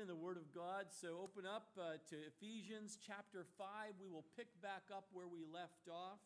[0.00, 0.88] in the Word of God.
[0.88, 4.00] So open up uh, to Ephesians chapter 5.
[4.00, 6.24] We will pick back up where we left off.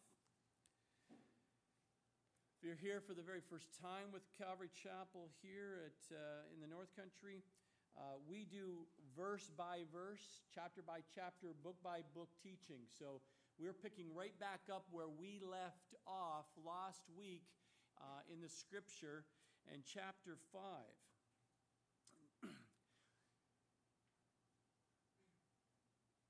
[2.55, 6.63] If you're here for the very first time with Calvary Chapel here at, uh, in
[6.63, 7.43] the North Country,
[7.99, 8.87] uh, we do
[9.19, 10.23] verse by verse,
[10.55, 12.87] chapter by chapter, book by book teaching.
[12.95, 13.27] So
[13.59, 17.51] we're picking right back up where we left off last week
[17.99, 19.27] uh, in the scripture
[19.67, 20.63] and chapter 5.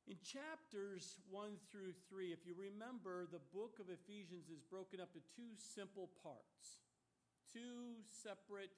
[0.04, 5.12] In chapters 1 through 3, if you remember, the book of Ephesians is broken up
[5.16, 6.84] to two simple parts.
[7.48, 8.68] Two separate,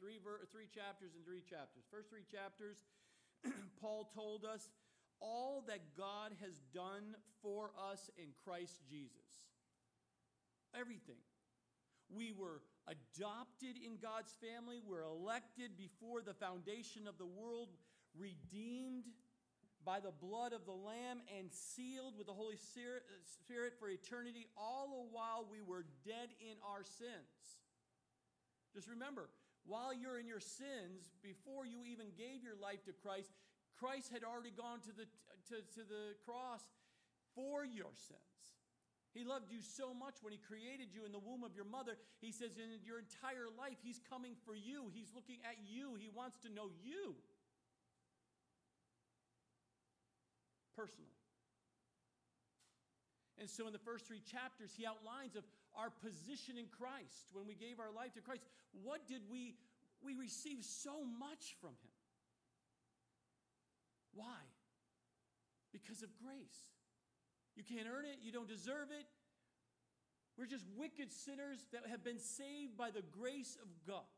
[0.00, 1.84] three, ver- three chapters and three chapters.
[1.92, 2.80] First three chapters,
[3.82, 4.70] Paul told us
[5.20, 9.52] all that God has done for us in Christ Jesus.
[10.72, 11.20] Everything.
[12.08, 17.68] We were adopted in God's family, we're elected before the foundation of the world,
[18.16, 19.04] redeemed
[19.84, 24.46] by the blood of the Lamb and sealed with the Holy uh, Spirit for eternity,
[24.56, 27.60] all the while we were dead in our sins.
[28.74, 29.28] Just remember,
[29.66, 33.30] while you're in your sins, before you even gave your life to Christ,
[33.78, 35.06] Christ had already gone to the,
[35.50, 36.62] to, to the cross
[37.34, 38.42] for your sins.
[39.12, 42.00] He loved you so much when He created you in the womb of your mother.
[42.20, 44.88] He says, in your entire life, He's coming for you.
[44.88, 46.00] He's looking at you.
[46.00, 47.14] He wants to know you.
[50.76, 51.16] Personally.
[53.38, 57.32] And so in the first three chapters, he outlines of our position in Christ.
[57.32, 59.56] When we gave our life to Christ, what did we
[60.04, 61.94] we receive so much from him?
[64.14, 64.42] Why?
[65.72, 66.70] Because of grace.
[67.56, 69.06] You can't earn it, you don't deserve it.
[70.36, 74.08] We're just wicked sinners that have been saved by the grace of God.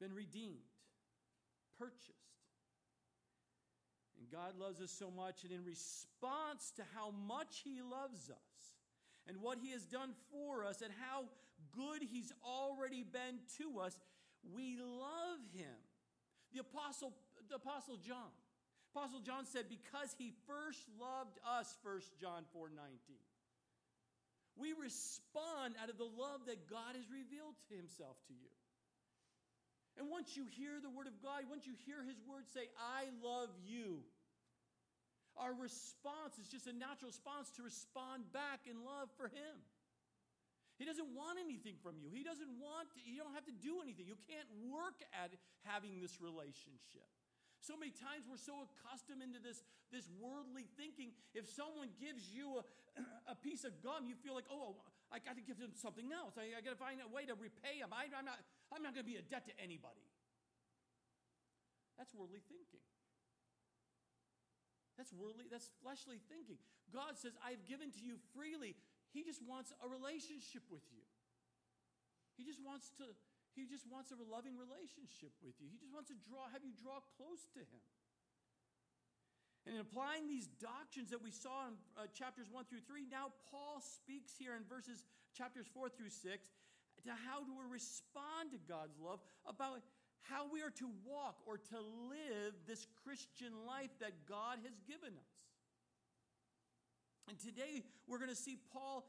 [0.00, 0.66] Been redeemed,
[1.78, 2.31] purchased
[4.32, 8.56] God loves us so much, and in response to how much He loves us
[9.28, 11.28] and what He has done for us and how
[11.76, 13.98] good He's already been to us,
[14.42, 15.76] we love Him.
[16.52, 17.12] The Apostle,
[17.48, 18.32] the Apostle John.
[18.96, 22.88] Apostle John said, Because He first loved us, 1 John 4 19.
[24.56, 28.52] We respond out of the love that God has revealed to Himself to you.
[29.98, 33.12] And once you hear the word of God, once you hear his word say, I
[33.20, 34.00] love you,
[35.36, 39.56] our response is just a natural response to respond back in love for him.
[40.76, 42.10] He doesn't want anything from you.
[42.10, 44.08] He doesn't want, to, you don't have to do anything.
[44.08, 45.30] You can't work at
[45.62, 47.06] having this relationship.
[47.62, 49.62] So many times we're so accustomed into this,
[49.94, 51.14] this worldly thinking.
[51.38, 52.62] If someone gives you a,
[53.32, 54.82] a piece of gum, you feel like, oh,
[55.14, 56.34] I got to give them something else.
[56.34, 57.94] I, I got to find a way to repay them.
[57.94, 58.42] I, I'm not,
[58.74, 60.02] I'm not going to be a debt to anybody.
[61.94, 62.82] That's worldly thinking.
[64.96, 66.60] That's worldly, that's fleshly thinking.
[66.92, 68.76] God says, I've given to you freely.
[69.12, 71.04] He just wants a relationship with you.
[72.36, 73.08] He just wants to
[73.52, 75.68] he just wants a loving relationship with you.
[75.68, 77.84] He just wants to draw, have you draw close to him.
[79.68, 83.30] And in applying these doctrines that we saw in uh, chapters 1 through 3, now
[83.52, 85.04] Paul speaks here in verses
[85.36, 86.24] chapters 4 through 6
[87.04, 89.84] to how do we respond to God's love about
[90.22, 91.78] how we are to walk or to
[92.08, 95.42] live this Christian life that God has given us.
[97.28, 99.04] And today we're going to see Paul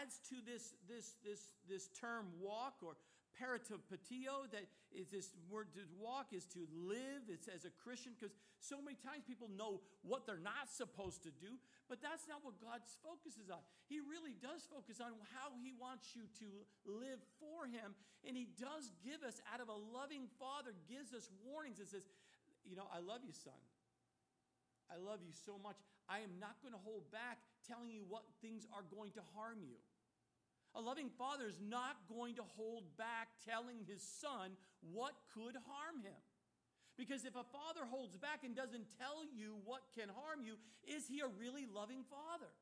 [0.00, 2.96] adds to this, this, this, this term walk or
[3.36, 8.34] peripateo, that is this word to walk is to live it's as a Christian, because
[8.58, 12.56] so many times people know what they're not supposed to do, but that's not what
[12.58, 13.60] God focuses on.
[13.86, 16.48] He really does focus on how He wants you to
[16.88, 21.28] live for Him, and He does give us, out of a loving Father, gives us
[21.44, 22.08] warnings and says,
[22.64, 23.60] You know, I love you, son.
[24.86, 25.76] I love you so much.
[26.06, 29.58] I am not going to hold back telling you what things are going to harm
[29.66, 29.74] you.
[30.76, 34.52] A loving father is not going to hold back telling his son
[34.92, 36.20] what could harm him.
[36.96, 41.08] Because if a father holds back and doesn't tell you what can harm you, is
[41.08, 42.52] he a really loving father?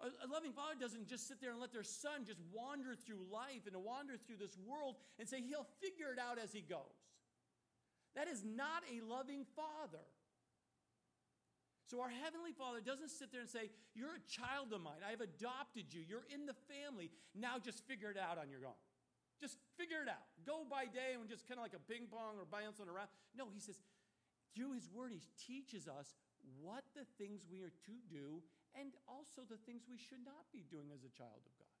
[0.00, 3.66] A, loving father doesn't just sit there and let their son just wander through life
[3.66, 6.98] and wander through this world and say he'll figure it out as he goes.
[8.16, 10.02] That is not a loving father.
[11.84, 15.04] So our Heavenly Father doesn't sit there and say, You're a child of mine.
[15.04, 16.00] I've adopted you.
[16.00, 17.12] You're in the family.
[17.36, 18.80] Now just figure it out on your own.
[19.36, 20.24] Just figure it out.
[20.48, 23.12] Go by day and just kind of like a ping pong or bouncing around.
[23.36, 23.76] No, He says,
[24.56, 26.16] through His Word, He teaches us
[26.60, 28.40] what the things we are to do
[28.72, 31.74] and also the things we should not be doing as a child of God.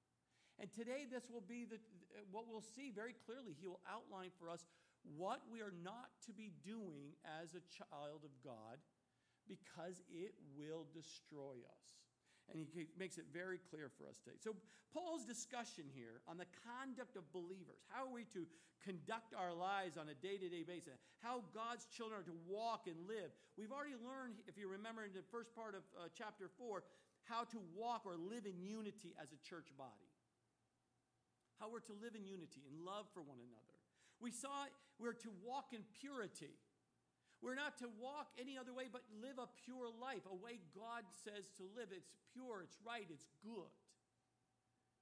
[0.60, 1.82] And today, this will be the,
[2.30, 3.56] what we'll see very clearly.
[3.58, 4.62] He will outline for us
[5.02, 8.78] what we are not to be doing as a child of God
[9.48, 11.86] because it will destroy us.
[12.52, 14.36] And he makes it very clear for us today.
[14.36, 14.52] So,
[14.92, 18.46] Paul's discussion here on the conduct of believers how are we to
[18.84, 22.84] conduct our lives on a day to day basis, how God's children are to walk
[22.84, 23.32] and live.
[23.56, 26.84] We've already learned, if you remember in the first part of uh, chapter 4,
[27.24, 30.12] how to walk or live in unity as a church body,
[31.56, 33.74] how we're to live in unity and love for one another.
[34.20, 34.68] We saw
[35.00, 36.52] we're to walk in purity.
[37.44, 41.04] We're not to walk any other way but live a pure life, a way God
[41.28, 41.92] says to live.
[41.92, 43.68] It's pure, it's right, it's good.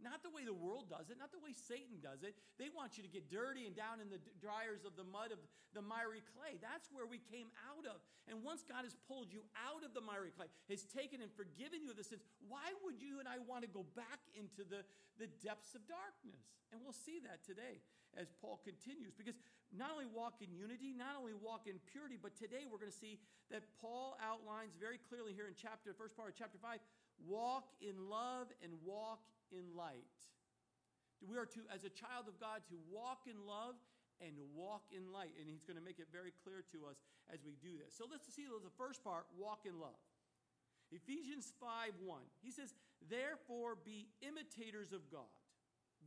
[0.03, 2.35] Not the way the world does it, not the way Satan does it.
[2.59, 5.39] They want you to get dirty and down in the dryers of the mud of
[5.79, 6.59] the miry clay.
[6.59, 8.03] That's where we came out of.
[8.27, 11.87] And once God has pulled you out of the miry clay, has taken and forgiven
[11.87, 14.83] you of the sins, why would you and I want to go back into the,
[15.23, 16.51] the depths of darkness?
[16.75, 17.79] And we'll see that today
[18.19, 19.15] as Paul continues.
[19.15, 19.39] Because
[19.73, 23.03] not only walk in unity, not only walk in purity, but today we're going to
[23.05, 23.17] see
[23.49, 26.77] that Paul outlines very clearly here in chapter, first part of chapter 5,
[27.25, 30.13] walk in love and walk in light.
[31.25, 33.81] We are to, as a child of God, to walk in love
[34.21, 35.33] and walk in light.
[35.41, 37.01] And he's going to make it very clear to us
[37.33, 37.97] as we do this.
[37.97, 39.99] So let's see the first part walk in love.
[40.93, 42.21] Ephesians 5 1.
[42.45, 42.75] He says,
[43.09, 45.33] Therefore be imitators of God.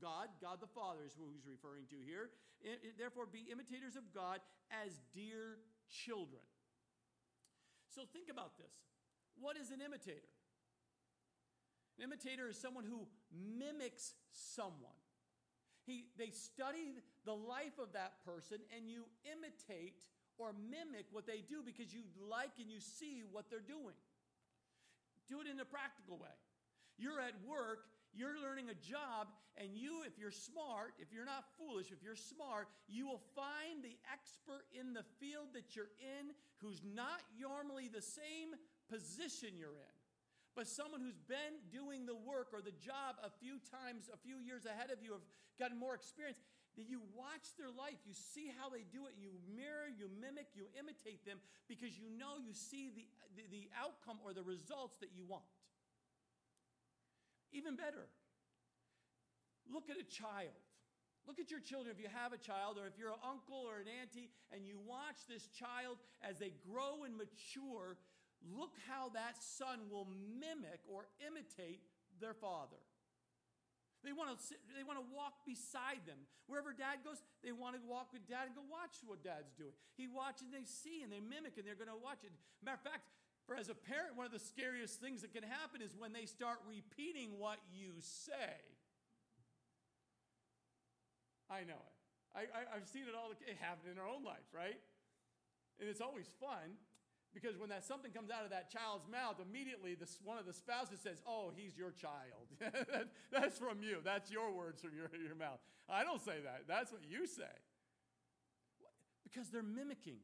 [0.02, 2.30] God, God the Father is who he's referring to here.
[2.98, 4.40] Therefore be imitators of God
[4.72, 5.60] as dear
[5.90, 6.42] children.
[7.94, 8.74] So think about this.
[9.40, 10.32] What is an imitator?
[11.98, 15.00] An imitator is someone who mimics someone.
[15.86, 20.04] He, they study the life of that person and you imitate
[20.38, 23.96] or mimic what they do because you like and you see what they're doing.
[25.30, 26.36] Do it in a practical way.
[26.98, 29.28] You're at work, you're learning a job,
[29.58, 33.84] and you, if you're smart, if you're not foolish, if you're smart, you will find
[33.84, 38.56] the expert in the field that you're in who's not normally the same
[38.90, 39.96] position you're in
[40.56, 44.40] but someone who's been doing the work or the job a few times, a few
[44.40, 45.28] years ahead of you, have
[45.60, 46.40] gotten more experience,
[46.80, 50.48] that you watch their life, you see how they do it, you mirror, you mimic,
[50.56, 53.04] you imitate them because you know you see the,
[53.36, 55.44] the, the outcome or the results that you want.
[57.56, 58.12] Even better,
[59.72, 60.60] look at a child.
[61.26, 63.82] Look at your children if you have a child, or if you're an uncle or
[63.82, 67.98] an auntie, and you watch this child as they grow and mature
[68.54, 70.06] look how that son will
[70.38, 71.82] mimic or imitate
[72.22, 72.78] their father.
[74.04, 76.30] They want to sit, they want to walk beside them.
[76.46, 79.74] Wherever dad goes, they want to walk with dad and go watch what dad's doing.
[79.98, 82.30] He watches and they see and they mimic and they're going to watch it.
[82.62, 83.10] Matter of fact,
[83.46, 86.26] for as a parent, one of the scariest things that can happen is when they
[86.26, 88.58] start repeating what you say.
[91.50, 91.96] I know it.
[92.36, 94.76] I, have seen it all it happen in our own life, right?
[95.80, 96.76] And it's always fun
[97.34, 100.54] because when that something comes out of that child's mouth, immediately this, one of the
[100.54, 102.48] spouses says, Oh, he's your child.
[103.32, 104.00] That's from you.
[104.04, 105.60] That's your words from your, your mouth.
[105.88, 106.64] I don't say that.
[106.68, 107.56] That's what you say.
[109.24, 110.20] Because they're mimicking,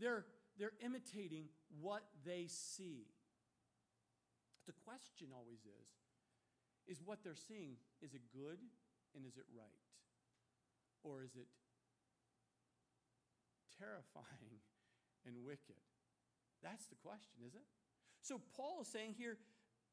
[0.00, 0.24] they're,
[0.58, 1.46] they're imitating
[1.80, 3.06] what they see.
[4.66, 5.88] The question always is
[6.88, 8.58] is what they're seeing, is it good
[9.14, 9.86] and is it right?
[11.04, 11.46] Or is it
[13.78, 14.58] terrifying
[15.26, 15.78] and wicked?
[16.62, 17.70] That's the question, isn't it?
[18.22, 19.38] So Paul is saying here,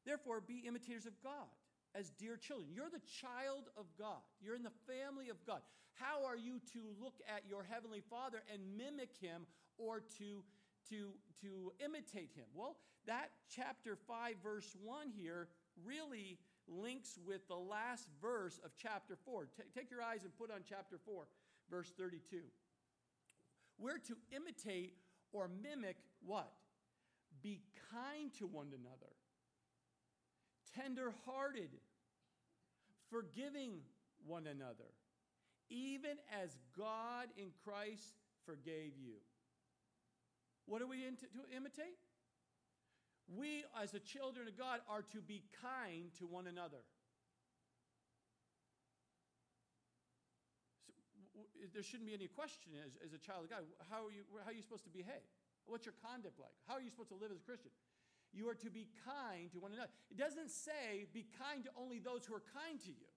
[0.04, 1.48] therefore, be imitators of God
[1.94, 2.68] as dear children.
[2.74, 5.62] You're the child of God, you're in the family of God.
[5.94, 9.46] How are you to look at your heavenly Father and mimic him
[9.78, 10.42] or to,
[10.90, 12.46] to, to imitate him?
[12.54, 15.48] Well, that chapter 5, verse 1 here
[15.84, 19.46] really links with the last verse of chapter 4.
[19.56, 21.24] T- take your eyes and put on chapter 4,
[21.70, 22.38] verse 32.
[23.78, 24.94] We're to imitate
[25.32, 26.52] or mimic what?
[27.42, 29.12] Be kind to one another,
[30.74, 31.70] tender hearted,
[33.10, 33.80] forgiving
[34.26, 34.92] one another,
[35.70, 39.14] even as God in Christ forgave you.
[40.68, 41.96] What are we to imitate?
[43.24, 46.84] We, as the children of God, are to be kind to one another.
[51.74, 53.62] there shouldn't be any question as, as a child of God.
[53.90, 55.26] How are, you, how are you supposed to behave?
[55.66, 56.54] What's your conduct like?
[56.66, 57.70] How are you supposed to live as a Christian?
[58.32, 59.90] You are to be kind to one another.
[60.10, 63.08] It doesn't say be kind to only those who are kind to you.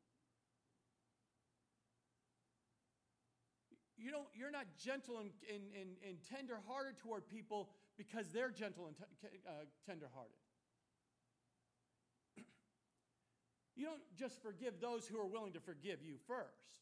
[4.02, 8.88] You don't, you're not gentle and, and, and, and tender-hearted toward people because they're gentle
[8.88, 9.52] and t- uh,
[9.86, 10.38] tender-hearted.
[13.76, 16.82] You don't just forgive those who are willing to forgive you first.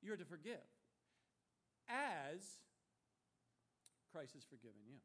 [0.00, 0.62] You're to forgive
[1.88, 2.40] as
[4.12, 5.00] Christ has forgiven you.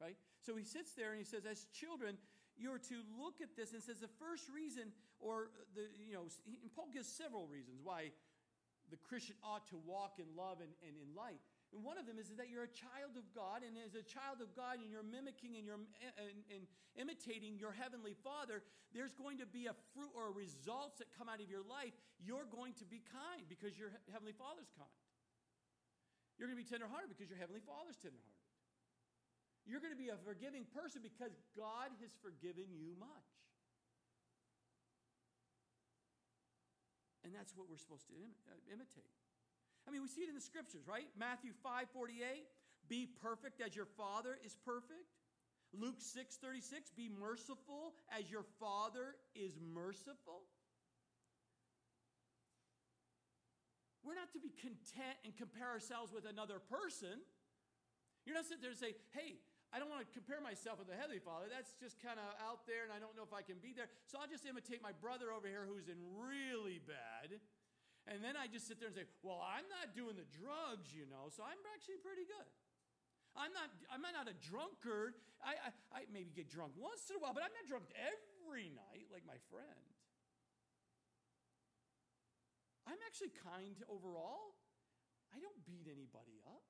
[0.00, 0.16] Right?
[0.40, 2.16] So he sits there and he says, as children,
[2.56, 6.26] you're to look at this and says the first reason, or the, you know,
[6.76, 8.12] Paul gives several reasons why
[8.92, 11.40] the Christian ought to walk in love and, and in light.
[11.72, 14.44] And one of them is that you're a child of God, and as a child
[14.44, 15.80] of God, and you're mimicking and you're
[16.20, 16.68] and, and
[17.00, 18.60] imitating your heavenly Father,
[18.92, 21.96] there's going to be a fruit or results that come out of your life.
[22.20, 24.92] You're going to be kind because your heavenly Father's kind.
[26.36, 28.36] You're going to be tenderhearted because your heavenly Father's tenderhearted.
[29.64, 33.32] You're going to be a forgiving person because God has forgiven you much.
[37.24, 39.12] And that's what we're supposed to Im- uh, imitate.
[39.86, 41.06] I mean, we see it in the scriptures, right?
[41.18, 42.46] Matthew 5 48,
[42.88, 45.10] be perfect as your Father is perfect.
[45.72, 50.44] Luke 6 36, be merciful as your Father is merciful.
[54.04, 57.22] We're not to be content and compare ourselves with another person.
[58.26, 59.38] You're not sitting there and say, hey,
[59.72, 61.48] I don't want to compare myself with the Heavenly Father.
[61.48, 63.88] That's just kind of out there, and I don't know if I can be there.
[64.04, 67.40] So I'll just imitate my brother over here who's in really bad
[68.10, 71.06] and then I just sit there and say, well, I'm not doing the drugs, you
[71.06, 72.50] know, so I'm actually pretty good.
[73.38, 75.14] I'm not, I'm not a drunkard.
[75.38, 78.74] I, I, I maybe get drunk once in a while, but I'm not drunk every
[78.74, 79.86] night like my friend.
[82.90, 84.58] I'm actually kind overall.
[85.30, 86.66] I don't beat anybody up.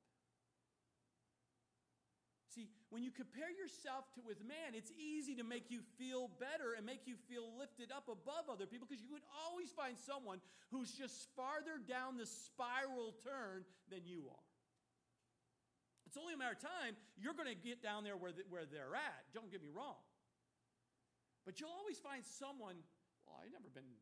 [2.53, 6.77] See, when you compare yourself to, with man, it's easy to make you feel better
[6.77, 10.37] and make you feel lifted up above other people because you would always find someone
[10.69, 14.49] who's just farther down the spiral turn than you are.
[16.05, 16.93] It's only a matter of time.
[17.17, 19.25] You're going to get down there where, the, where they're at.
[19.33, 19.97] Don't get me wrong.
[21.49, 22.77] But you'll always find someone,
[23.25, 23.97] well, I've never been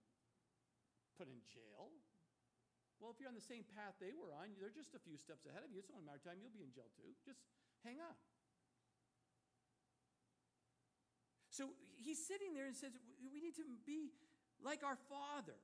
[1.14, 1.94] put in jail.
[2.98, 5.46] Well, if you're on the same path they were on, they're just a few steps
[5.46, 5.78] ahead of you.
[5.78, 7.14] It's only a matter of time you'll be in jail too.
[7.22, 7.46] Just
[7.86, 8.12] hang on.
[11.50, 12.94] So he's sitting there and says,
[13.34, 14.10] We need to be
[14.62, 15.58] like our Father.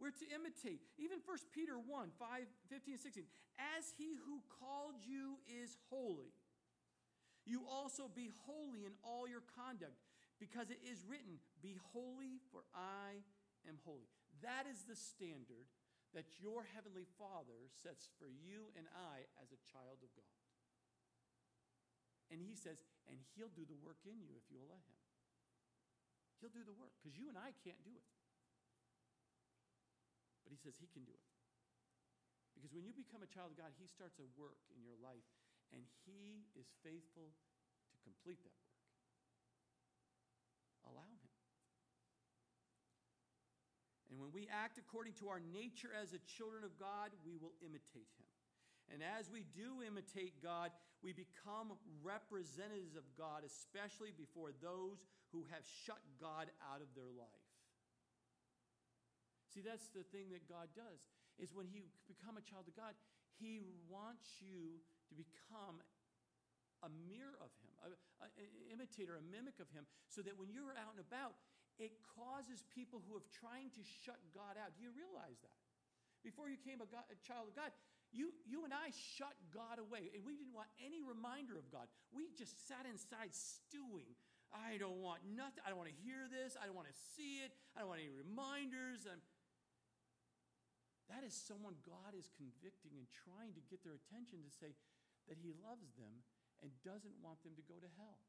[0.00, 0.80] We're to imitate.
[0.98, 3.24] Even 1 Peter 1 5, 15, and 16.
[3.76, 6.32] As he who called you is holy,
[7.44, 9.98] you also be holy in all your conduct,
[10.38, 13.22] because it is written, Be holy, for I
[13.68, 14.10] am holy.
[14.42, 15.70] That is the standard
[16.14, 20.36] that your heavenly Father sets for you and I as a child of God.
[22.28, 24.98] And he says, and he'll do the work in you if you'll let him.
[26.42, 28.08] He'll do the work because you and I can't do it.
[30.42, 31.26] But he says he can do it.
[32.58, 35.26] Because when you become a child of God, he starts a work in your life
[35.70, 38.78] and he is faithful to complete that work.
[40.90, 41.32] Allow him.
[44.10, 47.54] And when we act according to our nature as a children of God, we will
[47.64, 48.31] imitate him.
[48.92, 50.68] And as we do imitate God,
[51.00, 51.72] we become
[52.04, 55.00] representatives of God, especially before those
[55.32, 57.48] who have shut God out of their life.
[59.48, 61.00] See, that's the thing that God does,
[61.40, 62.92] is when you become a child of God,
[63.40, 65.80] He wants you to become
[66.84, 67.72] a mirror of Him,
[68.20, 71.36] an imitator, a mimic of Him, so that when you're out and about,
[71.80, 74.76] it causes people who have trying to shut God out.
[74.76, 75.56] Do you realize that?
[76.20, 77.72] Before you came a, God, a child of God,
[78.12, 81.88] you, you and I shut God away, and we didn't want any reminder of God.
[82.12, 84.12] We just sat inside stewing.
[84.52, 85.64] I don't want nothing.
[85.64, 86.52] I don't want to hear this.
[86.60, 87.56] I don't want to see it.
[87.72, 89.08] I don't want any reminders.
[89.08, 89.24] I'm,
[91.08, 94.76] that is someone God is convicting and trying to get their attention to say
[95.32, 96.20] that He loves them
[96.60, 98.20] and doesn't want them to go to hell.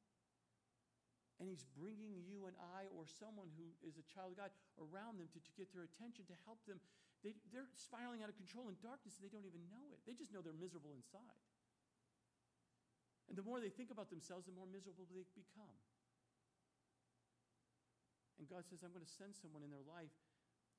[1.44, 5.20] And He's bringing you and I, or someone who is a child of God, around
[5.20, 6.80] them to, to get their attention to help them
[7.24, 10.04] they, they're spiraling out of control in darkness and they don't even know it.
[10.04, 11.40] They just know they're miserable inside.
[13.32, 15.80] And the more they think about themselves, the more miserable they become.
[18.36, 20.12] And God says, I'm going to send someone in their life,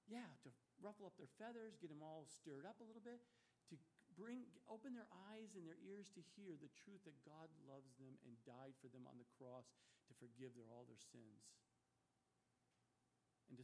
[0.05, 0.53] yeah, to
[0.85, 3.25] ruffle up their feathers, get them all stirred up a little bit,
[3.73, 3.81] to
[4.13, 8.21] bring, open their eyes and their ears to hear the truth that God loves them
[8.29, 9.73] and died for them on the cross
[10.07, 11.49] to forgive their, all their sins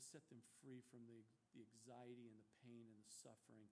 [0.01, 1.21] set them free from the,
[1.53, 3.69] the anxiety and the pain and the suffering,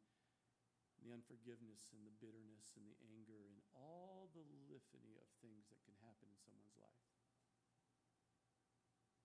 [0.98, 5.70] and the unforgiveness and the bitterness and the anger and all the litany of things
[5.70, 7.06] that can happen in someone's life.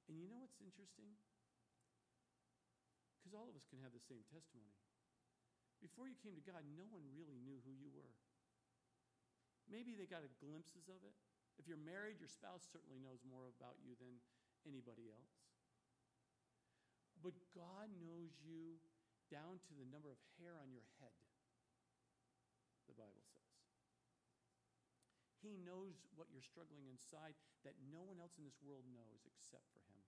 [0.05, 1.17] And you know what's interesting?
[3.17, 4.77] Because all of us can have the same testimony.
[5.81, 8.15] Before you came to God, no one really knew who you were.
[9.67, 11.15] Maybe they got glimpses of it.
[11.55, 14.19] If you're married, your spouse certainly knows more about you than
[14.67, 15.52] anybody else.
[17.23, 18.83] But God knows you
[19.31, 21.15] down to the number of hair on your head,
[22.85, 23.47] the Bible says.
[25.39, 29.67] He knows what you're struggling inside that no one else in this world knows except
[29.71, 30.03] for Him.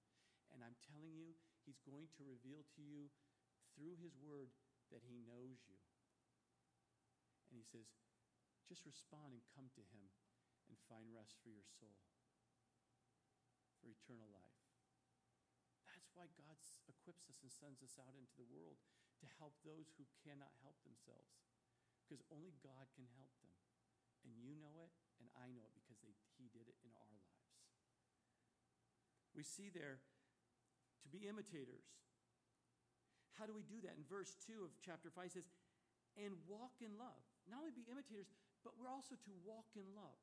[0.52, 3.12] And I'm telling you, He's going to reveal to you
[3.76, 4.52] through His Word
[4.92, 5.80] that He knows you.
[7.52, 7.88] And He says,
[8.68, 10.08] just respond and come to Him
[10.72, 12.00] and find rest for your soul,
[13.84, 14.55] for eternal life.
[16.16, 16.56] Why God
[16.88, 18.80] equips us and sends us out into the world
[19.20, 21.36] to help those who cannot help themselves,
[22.04, 23.52] because only God can help them.
[24.24, 24.92] And you know it,
[25.22, 27.46] and I know it because they, He did it in our lives.
[29.36, 30.00] We see there
[31.04, 31.84] to be imitators.
[33.36, 34.00] How do we do that?
[34.00, 35.52] In verse 2 of chapter 5 says,
[36.16, 37.20] and walk in love.
[37.46, 38.32] Not only be imitators,
[38.64, 40.18] but we're also to walk in love.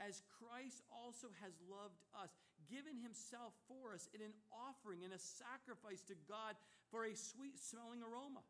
[0.00, 2.32] As Christ also has loved us,
[2.68, 6.58] given himself for us in an offering and a sacrifice to God
[6.90, 8.44] for a sweet smelling aroma.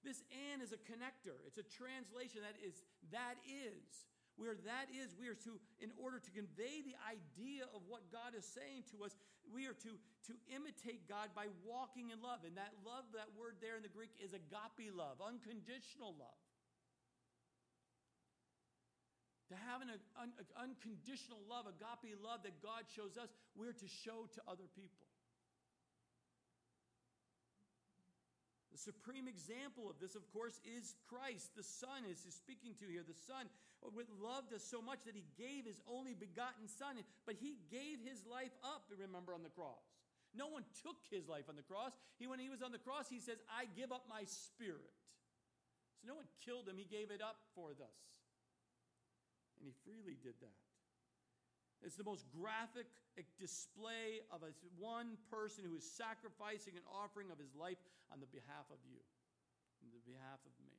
[0.00, 1.36] This and is a connector.
[1.44, 2.80] It's a translation that is
[3.12, 4.08] that is.
[4.40, 8.32] Where that is, we are to, in order to convey the idea of what God
[8.32, 9.12] is saying to us,
[9.52, 12.40] we are to, to imitate God by walking in love.
[12.48, 16.40] And that love, that word there in the Greek is agape love, unconditional love.
[19.50, 24.30] To have an un, unconditional love, agape love that God shows us, we're to show
[24.38, 25.10] to other people.
[28.70, 31.58] The supreme example of this, of course, is Christ.
[31.58, 33.02] The Son is speaking to here.
[33.02, 33.50] The Son
[34.22, 38.22] loved us so much that he gave his only begotten Son, but he gave his
[38.30, 39.82] life up, remember, on the cross.
[40.30, 41.90] No one took his life on the cross.
[42.22, 44.94] He, when he was on the cross, he says, I give up my spirit.
[45.98, 47.98] So no one killed him, he gave it up for us.
[49.60, 50.60] And he freely did that.
[51.84, 52.88] It's the most graphic
[53.40, 57.80] display of a, one person who is sacrificing an offering of his life
[58.12, 59.00] on the behalf of you,
[59.80, 60.76] on the behalf of me.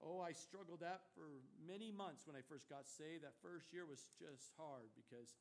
[0.00, 3.24] Oh, I struggled that for many months when I first got saved.
[3.24, 5.36] That first year was just hard because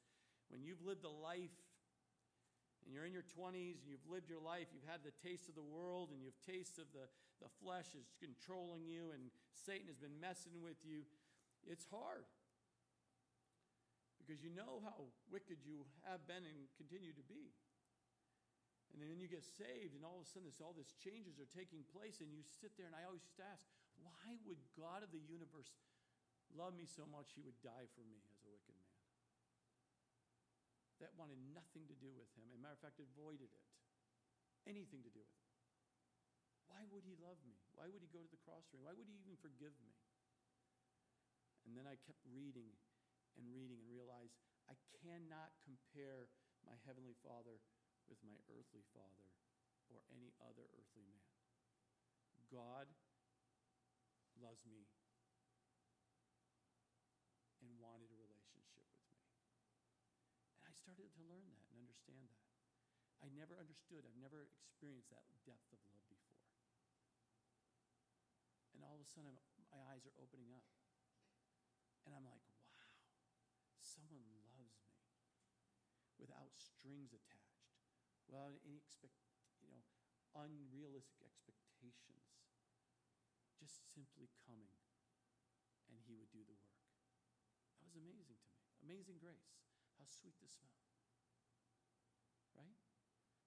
[0.48, 1.56] when you've lived a life
[2.84, 5.56] and you're in your 20s and you've lived your life, you've had the taste of
[5.60, 7.08] the world and you've tasted the,
[7.44, 11.04] the flesh is controlling you and Satan has been messing with you,
[11.66, 12.26] it's hard
[14.26, 17.54] because you know how wicked you have been and continue to be.
[18.94, 21.50] And then you get saved, and all of a sudden, this, all these changes are
[21.52, 23.68] taking place, and you sit there, and I always to ask,
[24.00, 25.68] why would God of the universe
[26.56, 28.96] love me so much he would die for me as a wicked man?
[31.04, 32.48] That wanted nothing to do with him.
[32.48, 33.68] As a matter of fact, avoided it.
[34.64, 35.52] Anything to do with it.
[36.72, 37.60] Why would he love me?
[37.76, 38.88] Why would he go to the cross for me?
[38.88, 39.92] Why would he even forgive me?
[41.66, 42.70] And then I kept reading
[43.36, 44.38] and reading and realized
[44.70, 46.30] I cannot compare
[46.62, 47.62] my Heavenly Father
[48.06, 49.30] with my earthly father
[49.90, 51.26] or any other earthly man.
[52.50, 52.90] God
[54.38, 54.86] loves me
[57.62, 59.18] and wanted a relationship with me.
[60.62, 62.46] And I started to learn that and understand that.
[63.26, 66.46] I never understood, I've never experienced that depth of love before.
[68.78, 70.62] And all of a sudden, my eyes are opening up.
[72.06, 72.94] And I'm like, wow,
[73.82, 74.70] someone loves me
[76.22, 77.74] without strings attached,
[78.30, 79.18] without any expect,
[79.60, 79.84] you know,
[80.38, 82.30] unrealistic expectations,
[83.58, 84.78] just simply coming
[85.90, 86.82] and he would do the work.
[87.80, 88.54] That was amazing to me.
[88.84, 89.56] Amazing grace.
[89.98, 90.76] How sweet the smell.
[92.58, 92.78] Right?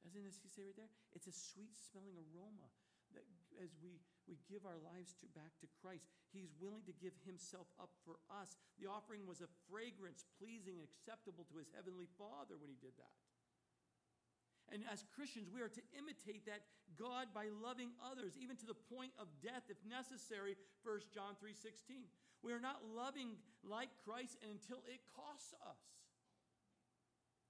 [0.07, 2.73] As in, as he say right there, it's a sweet smelling aroma
[3.59, 3.99] as we,
[4.31, 8.23] we give our lives to, back to Christ, He's willing to give Himself up for
[8.31, 8.55] us.
[8.79, 12.95] The offering was a fragrance pleasing and acceptable to His Heavenly Father when He did
[13.01, 13.17] that.
[14.69, 16.61] And as Christians, we are to imitate that
[17.01, 22.05] God by loving others, even to the point of death if necessary, 1 John 3:16.
[22.43, 25.81] We are not loving like Christ until it costs us.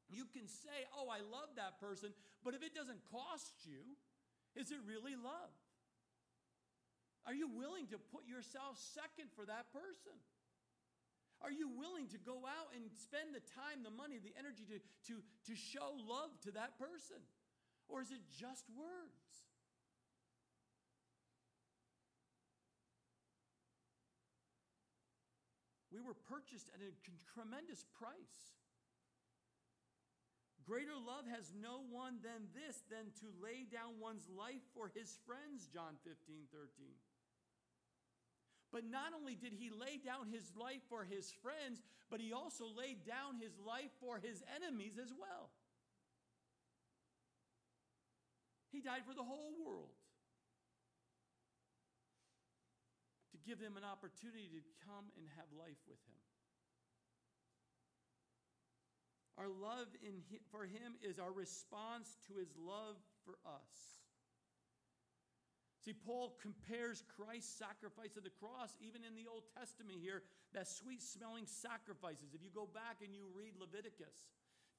[0.09, 3.99] You can say, Oh, I love that person, but if it doesn't cost you,
[4.59, 5.55] is it really love?
[7.23, 10.19] Are you willing to put yourself second for that person?
[11.39, 14.83] Are you willing to go out and spend the time, the money, the energy to,
[15.07, 17.23] to, to show love to that person?
[17.87, 19.47] Or is it just words?
[25.95, 26.91] We were purchased at a
[27.35, 28.59] tremendous price.
[30.69, 35.17] Greater love has no one than this, than to lay down one's life for his
[35.25, 36.69] friends, John 15, 13.
[38.69, 41.81] But not only did he lay down his life for his friends,
[42.13, 45.49] but he also laid down his life for his enemies as well.
[48.69, 49.97] He died for the whole world
[53.33, 56.28] to give them an opportunity to come and have life with him.
[59.39, 60.19] Our love in,
[60.51, 64.03] for him is our response to his love for us.
[65.87, 70.67] See, Paul compares Christ's sacrifice of the cross, even in the Old Testament here, that
[70.67, 72.35] sweet smelling sacrifices.
[72.35, 74.27] If you go back and you read Leviticus,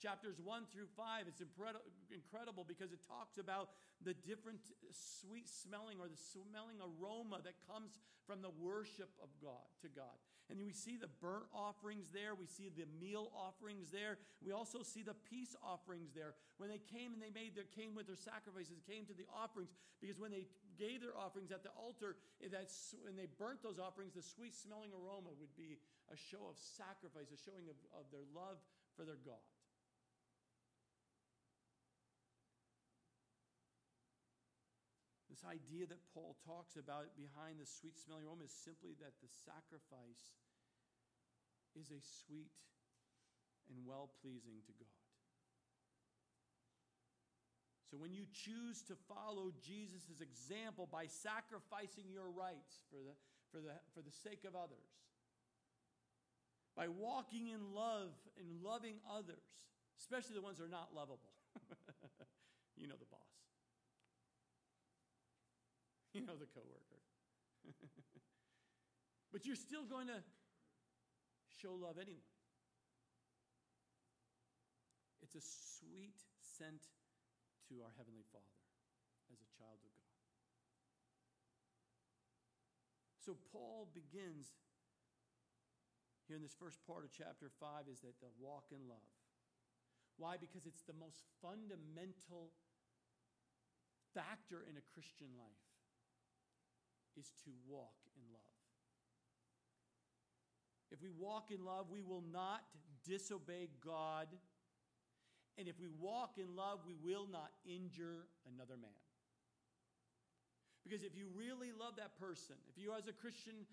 [0.04, 3.72] chapters 1 through 5, it's incredible because it talks about
[4.04, 4.60] the different
[4.92, 7.96] sweet smelling or the smelling aroma that comes
[8.28, 10.20] from the worship of God to God.
[10.50, 12.34] And we see the burnt offerings there.
[12.34, 14.18] We see the meal offerings there.
[14.42, 16.34] We also see the peace offerings there.
[16.58, 19.70] When they came and they made their came with their sacrifices, came to the offerings,
[20.02, 20.50] because when they
[20.82, 24.90] gave their offerings at the altar, that's when they burnt those offerings, the sweet smelling
[24.90, 25.78] aroma would be
[26.10, 28.58] a show of sacrifice, a showing of, of their love
[28.98, 29.44] for their God.
[35.40, 39.32] This idea that Paul talks about behind the sweet smelling aroma is simply that the
[39.48, 40.36] sacrifice
[41.80, 42.52] is a sweet
[43.72, 45.00] and well pleasing to God.
[47.88, 53.16] So when you choose to follow Jesus' example by sacrificing your rights for the,
[53.48, 54.92] for, the, for the sake of others,
[56.76, 59.48] by walking in love and loving others,
[60.04, 61.32] especially the ones that are not lovable,
[62.76, 63.40] you know the boss.
[66.14, 67.02] you know, the coworker.
[69.32, 70.22] but you're still going to
[71.62, 72.26] show love anyway.
[75.22, 76.90] It's a sweet scent
[77.70, 78.66] to our Heavenly Father
[79.30, 80.18] as a child of God.
[83.22, 84.50] So Paul begins
[86.26, 89.06] here in this first part of chapter 5 is that the walk in love.
[90.18, 90.42] Why?
[90.42, 92.50] Because it's the most fundamental
[94.18, 95.69] factor in a Christian life
[97.18, 98.50] is to walk in love.
[100.92, 102.62] If we walk in love, we will not
[103.08, 104.28] disobey God.
[105.58, 109.04] And if we walk in love, we will not injure another man.
[110.84, 113.68] Because if you really love that person, if you as a Christian,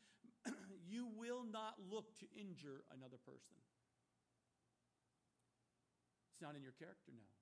[0.90, 3.56] you will not look to injure another person.
[6.34, 7.32] It's not in your character now.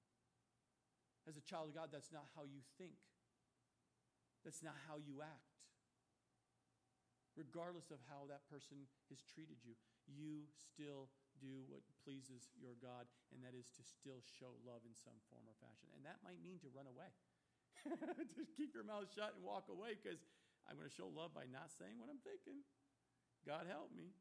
[1.26, 3.00] As a child of God, that's not how you think,
[4.44, 5.53] that's not how you act
[7.34, 9.74] regardless of how that person has treated you,
[10.06, 11.10] you still
[11.42, 15.44] do what pleases your God, and that is to still show love in some form
[15.50, 15.90] or fashion.
[15.98, 17.10] And that might mean to run away.
[18.38, 20.22] Just keep your mouth shut and walk away because
[20.70, 22.62] I'm going to show love by not saying what I'm thinking.
[23.44, 24.14] God help me.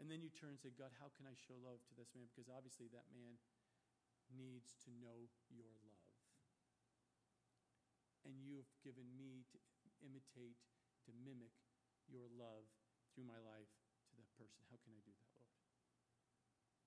[0.00, 2.28] And then you turn and say, God, how can I show love to this man?
[2.28, 3.40] Because obviously that man
[4.32, 5.93] needs to know your love
[8.24, 9.58] and you have given me to
[10.04, 10.56] imitate,
[11.04, 11.52] to mimic
[12.08, 12.64] your love
[13.12, 13.70] through my life
[14.08, 14.64] to that person.
[14.68, 15.52] How can I do that, Lord?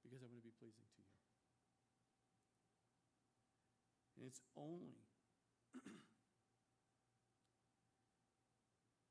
[0.02, 1.10] Because I want to be pleasing to you.
[4.18, 5.06] And it's only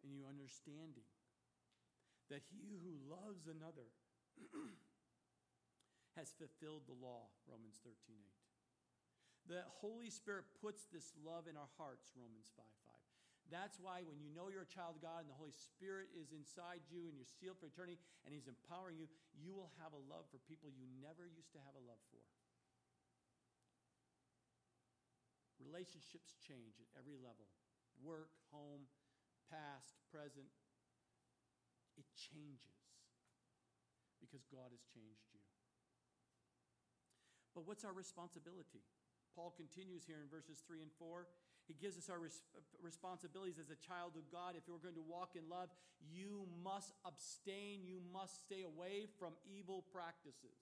[0.03, 1.07] in you understanding
[2.27, 3.95] that he who loves another
[6.19, 8.46] has fulfilled the law, Romans 13 8.
[9.47, 12.95] The Holy Spirit puts this love in our hearts, Romans 5 5.
[13.47, 16.35] That's why when you know you're a child of God and the Holy Spirit is
[16.35, 19.07] inside you and you're sealed for eternity and He's empowering you,
[19.39, 22.19] you will have a love for people you never used to have a love for.
[25.63, 27.47] Relationships change at every level
[28.03, 28.91] work, home,
[29.49, 30.51] past, present.
[31.97, 32.77] It changes
[34.21, 35.41] because God has changed you.
[37.55, 38.85] But what's our responsibility?
[39.37, 41.29] Paul continues here in verses 3 and 4.
[41.69, 42.41] He gives us our res-
[42.81, 44.57] responsibilities as a child of God.
[44.57, 45.69] If you're going to walk in love,
[46.01, 50.57] you must abstain, you must stay away from evil practices.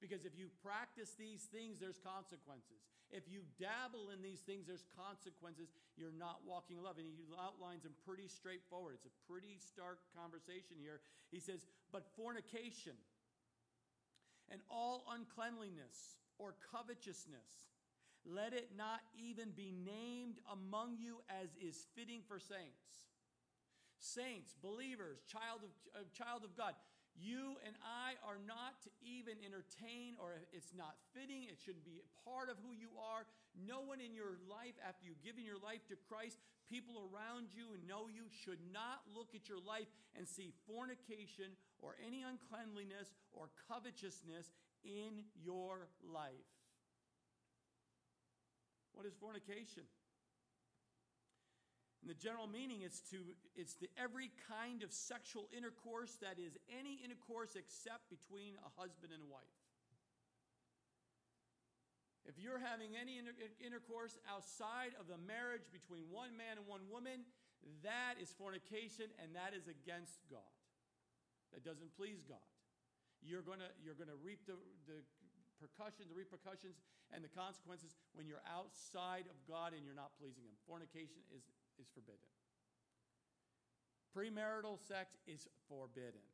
[0.00, 2.80] Because if you practice these things, there's consequences.
[3.12, 5.68] If you dabble in these things, there's consequences.
[6.00, 6.96] You're not walking in love.
[6.96, 8.96] And he outlines them pretty straightforward.
[8.98, 11.04] It's a pretty stark conversation here.
[11.30, 12.96] He says, But fornication
[14.50, 17.71] and all uncleanliness or covetousness
[18.24, 23.10] let it not even be named among you as is fitting for saints.
[23.98, 26.74] Saints, believers, child of, uh, child of God,
[27.12, 31.44] You and I are not to even entertain, or it's not fitting.
[31.44, 33.28] It shouldn't be part of who you are.
[33.52, 36.40] No one in your life, after you've given your life to Christ,
[36.72, 41.52] people around you and know you should not look at your life and see fornication
[41.84, 46.48] or any uncleanliness or covetousness in your life.
[48.92, 49.84] What is fornication?
[52.02, 53.22] In the general meaning, it's to
[53.54, 59.14] it's the every kind of sexual intercourse that is any intercourse except between a husband
[59.14, 59.54] and a wife.
[62.26, 66.86] If you're having any inter- intercourse outside of the marriage between one man and one
[66.90, 67.26] woman,
[67.82, 70.54] that is fornication and that is against God.
[71.54, 72.42] That doesn't please God.
[73.22, 74.58] You're gonna you're gonna reap the,
[74.90, 75.06] the
[75.62, 76.82] percussion, the repercussions,
[77.14, 80.58] and the consequences when you're outside of God and you're not pleasing Him.
[80.66, 81.46] Fornication is
[81.78, 82.26] is forbidden.
[84.10, 86.26] Premarital sex is forbidden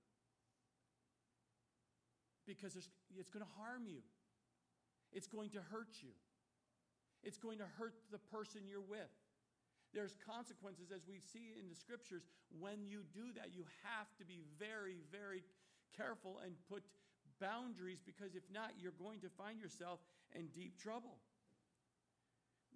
[2.49, 4.01] because it's going to harm you,
[5.13, 6.17] it's going to hurt you,
[7.23, 9.13] it's going to hurt the person you're with.
[9.95, 13.57] There's consequences, as we see in the scriptures, when you do that.
[13.57, 15.43] You have to be very, very
[15.97, 16.85] careful and put
[17.41, 20.01] boundaries because if not, you're going to find yourself
[20.35, 21.19] in deep trouble.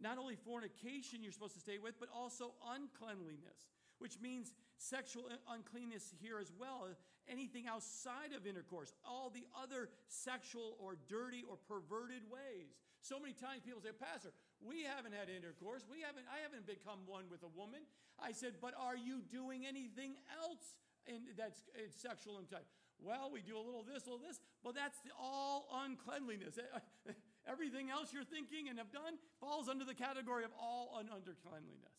[0.01, 6.13] Not only fornication you're supposed to stay with, but also uncleanliness, which means sexual uncleanness
[6.21, 6.89] here as well.
[7.31, 12.75] Anything outside of intercourse, all the other sexual or dirty or perverted ways.
[13.01, 15.87] So many times people say, Pastor, we haven't had intercourse.
[15.87, 17.87] We haven't, I haven't become one with a woman.
[18.19, 22.67] I said, but are you doing anything else in, that's in sexual type?
[23.03, 26.59] Well, we do a little this, a little this, but that's all uncleanliness.
[26.59, 27.13] Eh,
[27.51, 31.99] everything else you're thinking and have done falls under the category of all uncleanliness.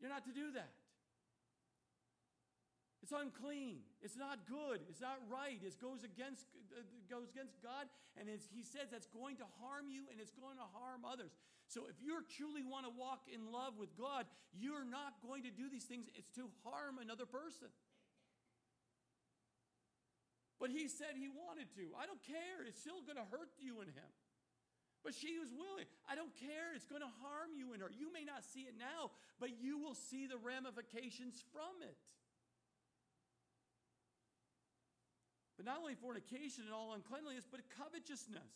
[0.00, 0.70] You're not to do that.
[3.02, 3.84] It's unclean.
[4.02, 4.80] It's not good.
[4.88, 5.60] It's not right.
[5.62, 7.86] It goes against, uh, goes against God.
[8.16, 11.36] And he says that's going to harm you and it's going to harm others.
[11.68, 15.52] So if you truly want to walk in love with God, you're not going to
[15.52, 16.08] do these things.
[16.16, 17.68] It's to harm another person.
[20.56, 21.92] But he said he wanted to.
[22.00, 22.64] I don't care.
[22.64, 24.12] It's still going to hurt you and him.
[25.04, 25.86] But she was willing.
[26.08, 26.74] I don't care.
[26.74, 27.92] It's going to harm you and her.
[27.92, 31.94] You may not see it now, but you will see the ramifications from it.
[35.56, 38.52] But not only fornication and all uncleanliness, but covetousness.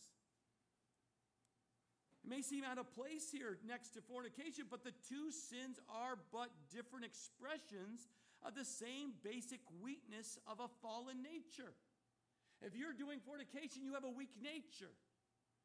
[2.25, 6.21] It may seem out of place here next to fornication, but the two sins are
[6.33, 8.09] but different expressions
[8.45, 11.73] of the same basic weakness of a fallen nature.
[12.61, 14.93] If you're doing fornication, you have a weak nature.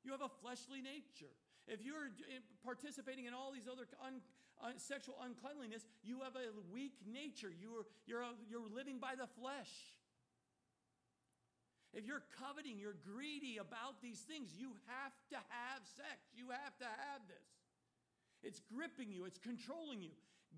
[0.04, 1.32] You have a fleshly nature.
[1.68, 2.14] If you're
[2.64, 4.22] participating in all these other un,
[4.64, 7.52] un, sexual uncleanliness, you have a weak nature.
[7.52, 9.95] You're, you're, a, you're living by the flesh.
[11.96, 16.28] If you're coveting, you're greedy about these things, you have to have sex.
[16.36, 17.48] You have to have this.
[18.44, 20.14] It's gripping you, it's controlling you.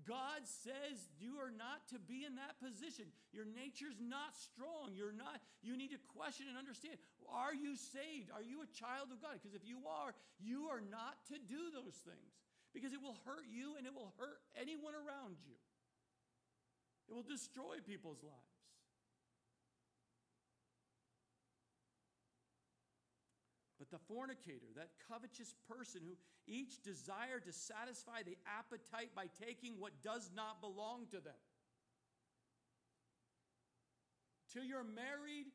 [0.06, 3.10] God says you are not to be in that position.
[3.34, 4.94] Your nature's not strong.
[4.94, 8.32] You're not, you need to question and understand are you saved?
[8.32, 9.36] Are you a child of God?
[9.36, 12.32] Because if you are, you are not to do those things
[12.72, 15.56] because it will hurt you and it will hurt anyone around you.
[17.08, 18.47] It will destroy people's lives.
[23.90, 29.74] But the fornicator, that covetous person who each desire to satisfy the appetite by taking
[29.78, 31.38] what does not belong to them.
[34.52, 35.46] Till you're married,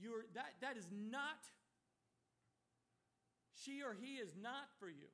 [0.00, 1.40] you're, that, that is not,
[3.64, 5.08] she or he is not for you.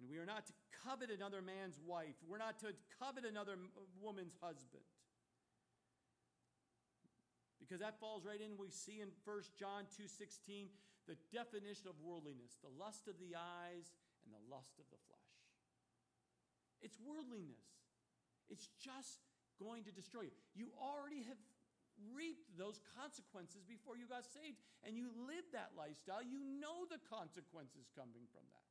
[0.00, 0.52] And we are not to
[0.84, 2.14] covet another man's wife.
[2.28, 3.56] We're not to covet another
[4.02, 4.82] woman's husband
[7.64, 10.68] because that falls right in we see in 1 John 2:16
[11.08, 13.92] the definition of worldliness, the lust of the eyes
[14.24, 15.32] and the lust of the flesh.
[16.80, 17.64] It's worldliness.
[18.48, 19.24] It's just
[19.56, 20.36] going to destroy you.
[20.54, 21.40] You already have
[22.12, 26.20] reaped those consequences before you got saved and you live that lifestyle.
[26.20, 28.63] You know the consequences coming from that.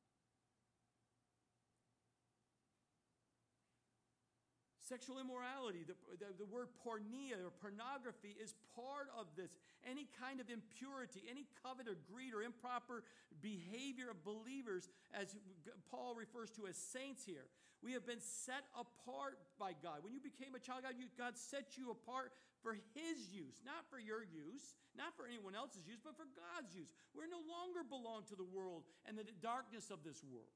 [4.84, 9.56] Sexual immorality, the, the, the, word porneia or pornography is part of this.
[9.80, 13.00] Any kind of impurity, any covet or greed or improper
[13.40, 15.40] behavior of believers, as
[15.88, 17.48] Paul refers to as saints here.
[17.80, 20.04] We have been set apart by God.
[20.04, 23.88] When you became a child God, you, God set you apart for His use, not
[23.88, 26.92] for your use, not for anyone else's use, but for God's use.
[27.16, 30.52] We no longer belong to the world and the darkness of this world.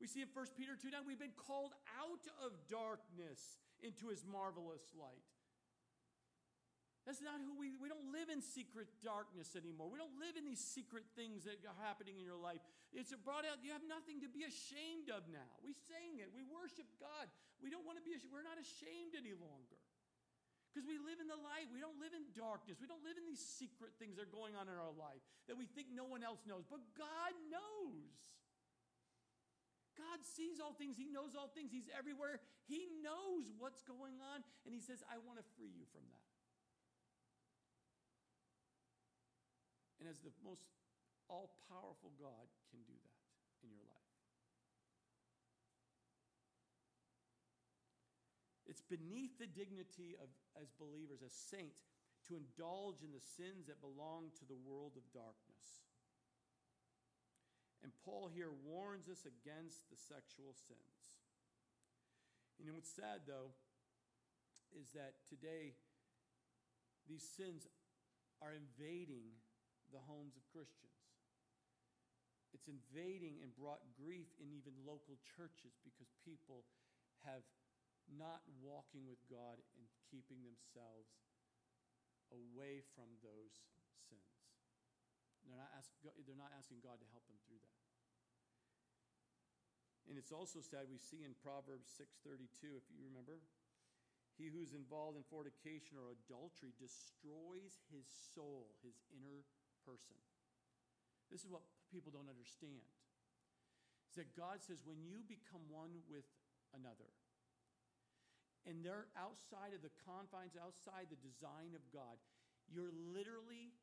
[0.00, 4.24] We see in 1 Peter 2 9, we've been called out of darkness into his
[4.24, 5.28] marvelous light.
[7.04, 9.88] That's not who we we don't live in secret darkness anymore.
[9.88, 12.60] We don't live in these secret things that are happening in your life.
[12.92, 15.48] It's brought out you have nothing to be ashamed of now.
[15.64, 16.28] We sing it.
[16.32, 17.28] We worship God.
[17.60, 19.80] We don't want to be we're not ashamed any longer.
[20.70, 21.66] Because we live in the light.
[21.72, 22.78] We don't live in darkness.
[22.78, 25.58] We don't live in these secret things that are going on in our life that
[25.58, 26.62] we think no one else knows.
[26.68, 28.06] But God knows.
[30.00, 30.96] God sees all things.
[30.96, 31.68] He knows all things.
[31.68, 32.40] He's everywhere.
[32.64, 34.40] He knows what's going on.
[34.64, 36.28] And He says, I want to free you from that.
[40.00, 40.64] And as the most
[41.28, 43.20] all powerful God can do that
[43.62, 44.00] in your life.
[48.66, 51.90] It's beneath the dignity of as believers, as saints,
[52.30, 55.89] to indulge in the sins that belong to the world of darkness.
[57.82, 61.16] And Paul here warns us against the sexual sins.
[62.60, 63.56] Know what's sad, though,
[64.76, 65.72] is that today
[67.08, 67.64] these sins
[68.44, 69.32] are invading
[69.88, 71.00] the homes of Christians.
[72.52, 76.68] It's invading and brought grief in even local churches because people
[77.24, 77.46] have
[78.12, 81.16] not walking with God and keeping themselves
[82.28, 83.54] away from those
[84.10, 84.49] sins.
[85.44, 87.80] They're not, ask, they're not asking God to help them through that.
[90.10, 93.38] And it's also sad we see in Proverbs 6:32 if you remember
[94.40, 99.44] he who's involved in fornication or adultery destroys his soul, his inner
[99.84, 100.16] person.
[101.28, 102.88] This is what people don't understand.
[104.08, 106.26] Is that God says when you become one with
[106.74, 107.12] another,
[108.64, 112.18] and they're outside of the confines, outside the design of God,
[112.66, 113.76] you're literally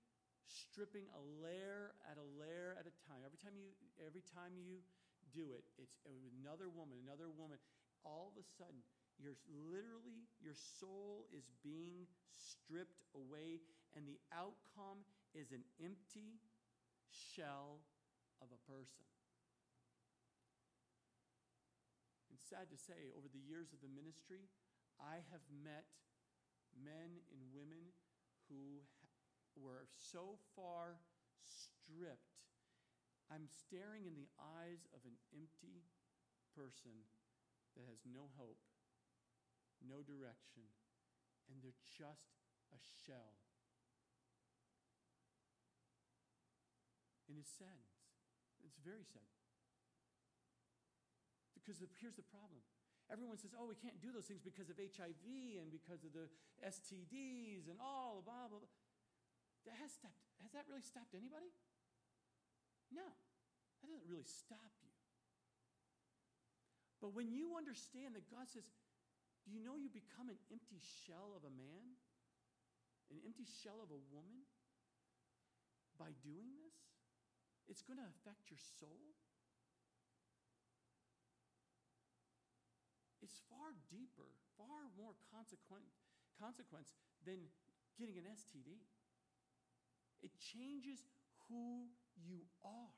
[0.47, 3.21] stripping a layer at a layer at a time.
[3.23, 4.81] Every time you every time you
[5.35, 7.59] do it, it's another woman, another woman.
[8.07, 8.79] All of a sudden,
[9.19, 13.59] you're literally your soul is being stripped away,
[13.95, 15.03] and the outcome
[15.35, 16.39] is an empty
[17.11, 17.83] shell
[18.39, 19.05] of a person.
[22.31, 24.47] And sad to say, over the years of the ministry,
[25.01, 25.89] I have met
[26.77, 27.91] men and women
[28.47, 28.85] who
[29.57, 31.01] were so far
[31.41, 32.37] stripped.
[33.27, 35.83] I'm staring in the eyes of an empty
[36.55, 37.05] person
[37.75, 38.61] that has no hope,
[39.83, 40.65] no direction,
[41.51, 42.39] and they're just
[42.71, 43.37] a shell
[47.27, 47.99] And it saddens.
[48.63, 49.27] It's very sad.
[51.51, 52.63] Because the, here's the problem.
[53.11, 55.23] Everyone says, oh, we can't do those things because of HIV
[55.59, 56.27] and because of the
[56.63, 58.71] STDs and all, the blah, blah, blah.
[59.67, 61.51] That has, stopped, has that really stopped anybody?
[62.87, 64.95] No, that doesn't really stop you.
[67.03, 68.63] But when you understand that God says,
[69.43, 71.99] do you know you become an empty shell of a man?
[73.11, 74.47] An empty shell of a woman?
[75.99, 76.75] By doing this?
[77.67, 79.03] It's going to affect your soul.
[83.19, 85.83] It's far deeper, far more consequent,
[86.39, 86.95] consequence
[87.27, 87.51] than
[87.99, 88.79] getting an STD.
[90.21, 91.05] It changes
[91.47, 92.97] who you are.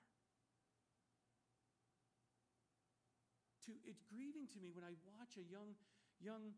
[3.67, 5.75] To, it's grieving to me when I watch a young,
[6.17, 6.55] young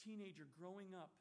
[0.00, 1.12] teenager growing up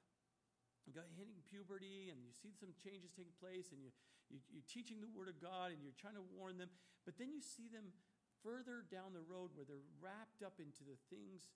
[0.96, 3.94] hitting puberty and you see some changes taking place and you,
[4.32, 6.70] you, you're teaching the Word of God and you're trying to warn them,
[7.06, 7.94] but then you see them
[8.42, 11.52] further down the road where they're wrapped up into the things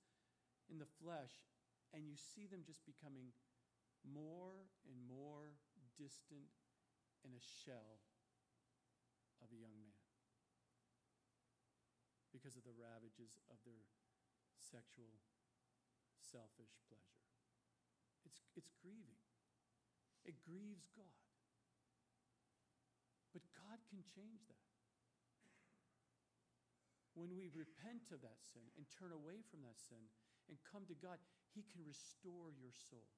[0.69, 1.33] in the flesh
[1.95, 3.31] and you see them just becoming
[4.03, 5.57] more and more
[5.97, 6.49] distant
[7.23, 8.03] and a shell
[9.41, 10.03] of a young man
[12.31, 13.86] because of the ravages of their
[14.57, 15.21] sexual
[16.17, 17.21] selfish pleasure.
[18.25, 19.21] It's, it's grieving.
[20.25, 21.19] It grieves God.
[23.36, 24.69] But God can change that.
[27.13, 30.09] When we repent of that sin and turn away from that sin
[30.49, 31.21] and come to God,
[31.53, 33.13] He can restore your soul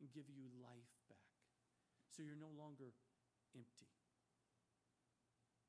[0.00, 1.28] and give you life back.
[2.08, 2.96] So you're no longer
[3.54, 3.90] empty,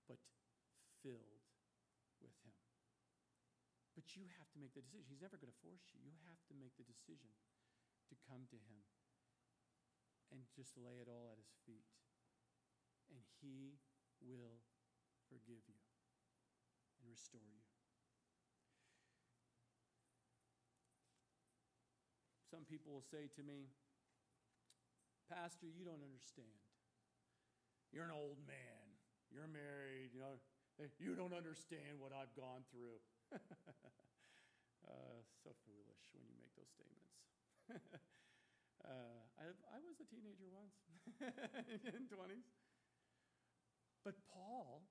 [0.08, 0.20] but
[1.02, 1.46] filled
[2.22, 2.56] with Him.
[3.98, 5.10] But you have to make the decision.
[5.10, 6.00] He's never going to force you.
[6.02, 7.34] You have to make the decision
[8.10, 8.82] to come to Him
[10.32, 11.90] and just lay it all at His feet.
[13.12, 13.78] And He
[14.24, 14.64] will
[15.28, 15.82] forgive you
[17.02, 17.66] and restore you.
[22.52, 23.72] Some people will say to me,
[25.32, 26.71] Pastor, you don't understand.
[27.92, 28.88] You're an old man.
[29.32, 30.16] You're married.
[30.16, 30.40] You know,
[31.00, 33.00] you don't understand what I've gone through.
[34.88, 37.16] uh, so foolish when you make those statements.
[38.88, 40.76] uh, I, I was a teenager once
[41.96, 42.48] in 20s.
[44.08, 44.88] But Paul,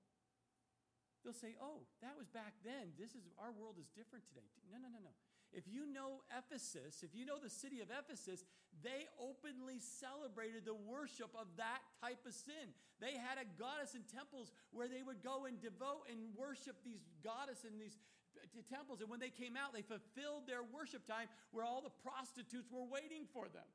[1.25, 2.95] they'll say, oh, that was back then.
[2.95, 4.47] This is, our world is different today.
[4.71, 5.13] No, no, no, no.
[5.51, 8.47] If you know Ephesus, if you know the city of Ephesus,
[8.79, 12.71] they openly celebrated the worship of that type of sin.
[13.03, 17.03] They had a goddess in temples where they would go and devote and worship these
[17.19, 17.99] goddess in these
[18.39, 19.03] uh, temples.
[19.03, 22.87] And when they came out, they fulfilled their worship time where all the prostitutes were
[22.87, 23.67] waiting for them.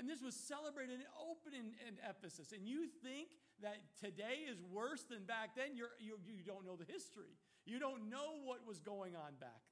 [0.00, 2.56] And this was celebrated and open in, in Ephesus.
[2.56, 5.76] And you think that today is worse than back then?
[5.76, 7.36] You're, you, you don't know the history.
[7.66, 9.67] You don't know what was going on back.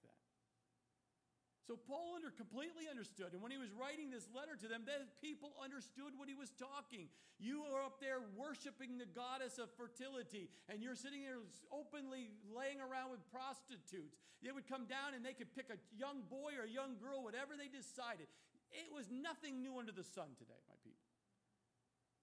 [1.66, 3.34] So Paul under, completely understood.
[3.34, 6.54] And when he was writing this letter to them, that people understood what he was
[6.54, 7.10] talking.
[7.42, 11.42] You are up there worshiping the goddess of fertility, and you're sitting there
[11.74, 14.14] openly laying around with prostitutes.
[14.46, 17.26] They would come down and they could pick a young boy or a young girl,
[17.26, 18.30] whatever they decided.
[18.70, 21.02] It was nothing new under the sun today, my people.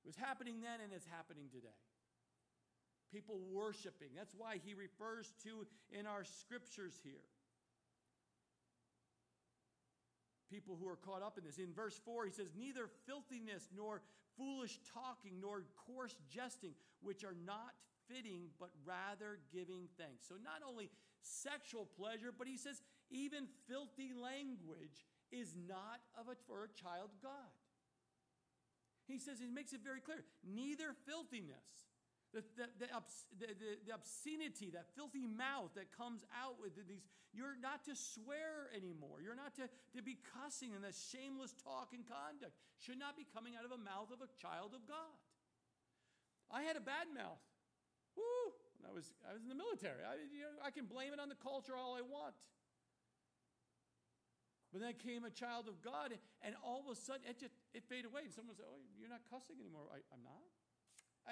[0.04, 1.76] It was happening then and it's happening today.
[3.12, 4.16] People worshiping.
[4.16, 7.28] That's why he refers to in our scriptures here
[10.50, 11.58] people who are caught up in this.
[11.58, 14.02] In verse 4, he says, Neither filthiness nor
[14.38, 17.74] foolish talking nor coarse jesting, which are not
[18.08, 20.28] fitting, but rather giving thanks.
[20.28, 20.90] So not only
[21.22, 27.10] sexual pleasure, but he says, even filthy language is not of a, for a child
[27.22, 27.54] God.
[29.08, 31.93] He says, he makes it very clear neither filthiness
[32.34, 32.88] the, the, the,
[33.38, 33.48] the,
[33.86, 37.06] the, obscenity, that filthy mouth that comes out with these.
[37.30, 39.22] You're not to swear anymore.
[39.22, 43.26] You're not to, to be cussing and that shameless talk and conduct should not be
[43.30, 45.14] coming out of a mouth of a child of God.
[46.50, 47.42] I had a bad mouth.
[48.18, 48.54] Woo!
[48.78, 50.02] When I was, I was in the military.
[50.02, 52.38] I, you know, I can blame it on the culture all I want.
[54.74, 57.86] But then came a child of God, and all of a sudden it just it
[57.86, 58.26] faded away.
[58.26, 60.50] And someone said, "Oh, you're not cussing anymore." I, I'm not.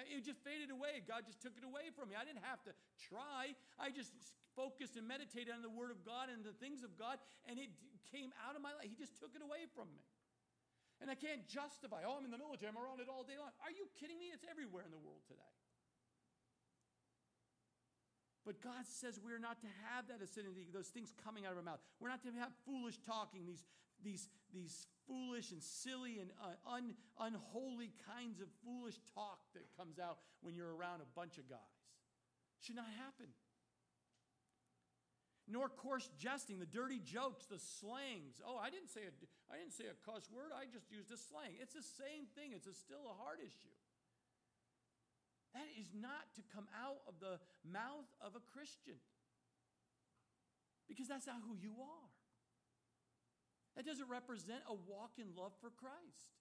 [0.07, 1.03] It just faded away.
[1.03, 2.15] God just took it away from me.
[2.15, 3.51] I didn't have to try.
[3.75, 4.15] I just
[4.55, 7.71] focused and meditated on the Word of God and the things of God, and it
[8.07, 8.87] came out of my life.
[8.87, 10.03] He just took it away from me.
[11.03, 13.49] And I can't justify, oh, I'm in the military, I'm around it all day long.
[13.65, 14.29] Are you kidding me?
[14.29, 15.51] It's everywhere in the world today.
[18.45, 21.65] But God says we're not to have that acidity, those things coming out of our
[21.65, 21.81] mouth.
[21.99, 23.65] We're not to have foolish talking, these,
[24.03, 29.99] these, these foolish and silly and uh, un, unholy kinds of foolish talk that comes
[29.99, 31.77] out when you're around a bunch of guys.
[32.59, 33.27] Should not happen.
[35.49, 38.39] Nor coarse jesting, the dirty jokes, the slangs.
[38.45, 39.13] Oh, I didn't say a,
[39.51, 40.53] I didn't say a cuss word.
[40.53, 41.57] I just used a slang.
[41.59, 42.53] It's the same thing.
[42.55, 43.75] It's a, still a heart issue.
[45.51, 49.01] That is not to come out of the mouth of a Christian
[50.87, 52.11] because that's not who you are.
[53.75, 56.35] That doesn't represent a walk in love for Christ.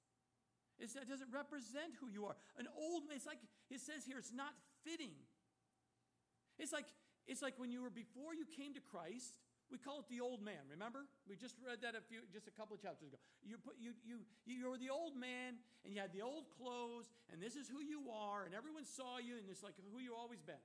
[0.80, 2.36] It's, that doesn't represent who you are.
[2.58, 3.38] An old man, it's like
[3.70, 5.12] it says here, it's not fitting.
[6.58, 6.86] It's like
[7.28, 9.36] it's like when you were before you came to Christ,
[9.70, 10.66] we call it the old man.
[10.66, 11.06] Remember?
[11.28, 13.20] We just read that a few, just a couple of chapters ago.
[13.44, 17.12] You put you you you were the old man, and you had the old clothes,
[17.30, 20.16] and this is who you are, and everyone saw you, and it's like who you
[20.16, 20.64] always been.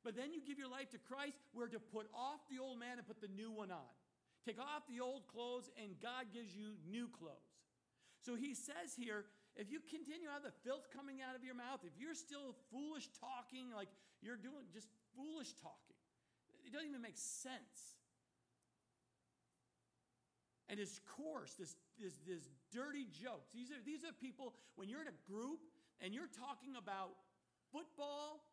[0.00, 2.96] But then you give your life to Christ, we're to put off the old man
[2.96, 3.92] and put the new one on.
[4.44, 7.60] Take off the old clothes, and God gives you new clothes.
[8.24, 9.24] So he says here,
[9.56, 13.08] if you continue have the filth coming out of your mouth, if you're still foolish
[13.20, 13.88] talking, like
[14.22, 15.98] you're doing just foolish talking,
[16.64, 18.00] it doesn't even make sense.
[20.70, 23.50] And this coarse, this, this, this dirty jokes.
[23.52, 25.58] These are, these are people, when you're in a group
[26.00, 27.18] and you're talking about
[27.72, 28.46] football,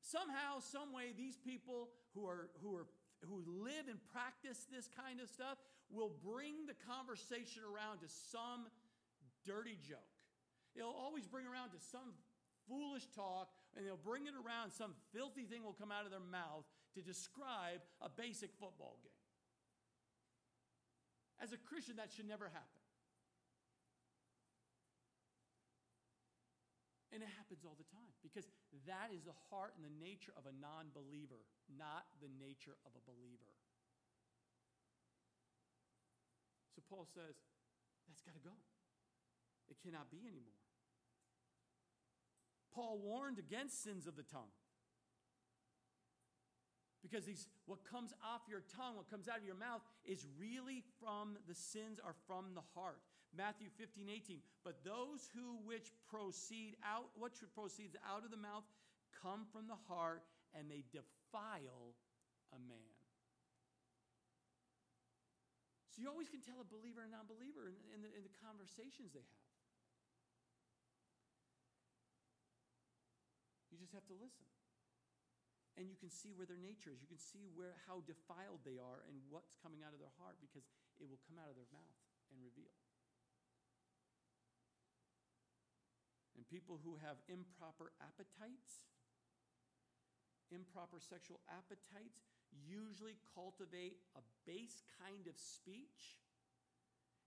[0.00, 2.86] somehow, some way, these people who are, who are
[3.26, 5.58] who live and practice this kind of stuff
[5.90, 8.70] will bring the conversation around to some
[9.46, 10.14] dirty joke.
[10.76, 12.14] It'll always bring around to some
[12.68, 14.70] foolish talk, and they'll bring it around.
[14.70, 19.12] Some filthy thing will come out of their mouth to describe a basic football game.
[21.40, 22.82] As a Christian, that should never happen.
[27.12, 28.46] And it happens all the time because
[28.86, 31.40] that is the heart and the nature of a non believer,
[31.72, 33.52] not the nature of a believer.
[36.76, 37.34] So Paul says,
[38.06, 38.54] that's got to go.
[39.68, 40.60] It cannot be anymore.
[42.72, 44.52] Paul warned against sins of the tongue.
[47.02, 50.82] Because these, what comes off your tongue, what comes out of your mouth, is really
[51.00, 53.00] from the sins are from the heart.
[53.36, 54.40] Matthew 15, 18.
[54.64, 58.64] But those who which proceed out, what proceeds out of the mouth,
[59.12, 60.22] come from the heart,
[60.56, 61.96] and they defile
[62.54, 62.96] a man.
[65.92, 68.30] So you always can tell a believer and non believer in, in, the, in the
[68.38, 69.48] conversations they have.
[73.74, 74.46] You just have to listen.
[75.78, 76.98] And you can see where their nature is.
[76.98, 80.34] You can see where how defiled they are and what's coming out of their heart
[80.42, 80.66] because
[80.98, 81.98] it will come out of their mouth
[82.34, 82.74] and reveal.
[86.38, 88.86] And people who have improper appetites,
[90.54, 92.22] improper sexual appetites,
[92.54, 96.22] usually cultivate a base kind of speech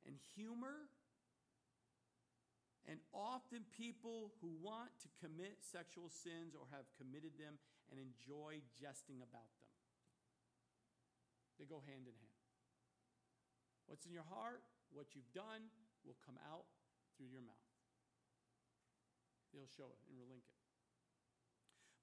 [0.07, 0.87] and humor.
[2.87, 7.59] And often, people who want to commit sexual sins or have committed them
[7.91, 9.71] and enjoy jesting about them.
[11.59, 12.41] They go hand in hand.
[13.91, 14.63] What's in your heart,
[14.95, 15.67] what you've done,
[16.07, 16.63] will come out
[17.19, 17.70] through your mouth.
[19.51, 20.59] They'll show it and relink it.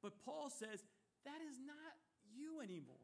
[0.02, 0.84] But Paul says
[1.24, 1.92] that is not
[2.30, 3.02] you anymore.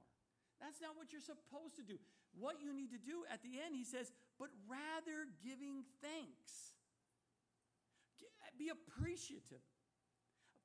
[0.61, 1.99] That's not what you're supposed to do.
[2.39, 6.75] What you need to do at the end, he says, but rather giving thanks.
[8.59, 9.63] Be appreciative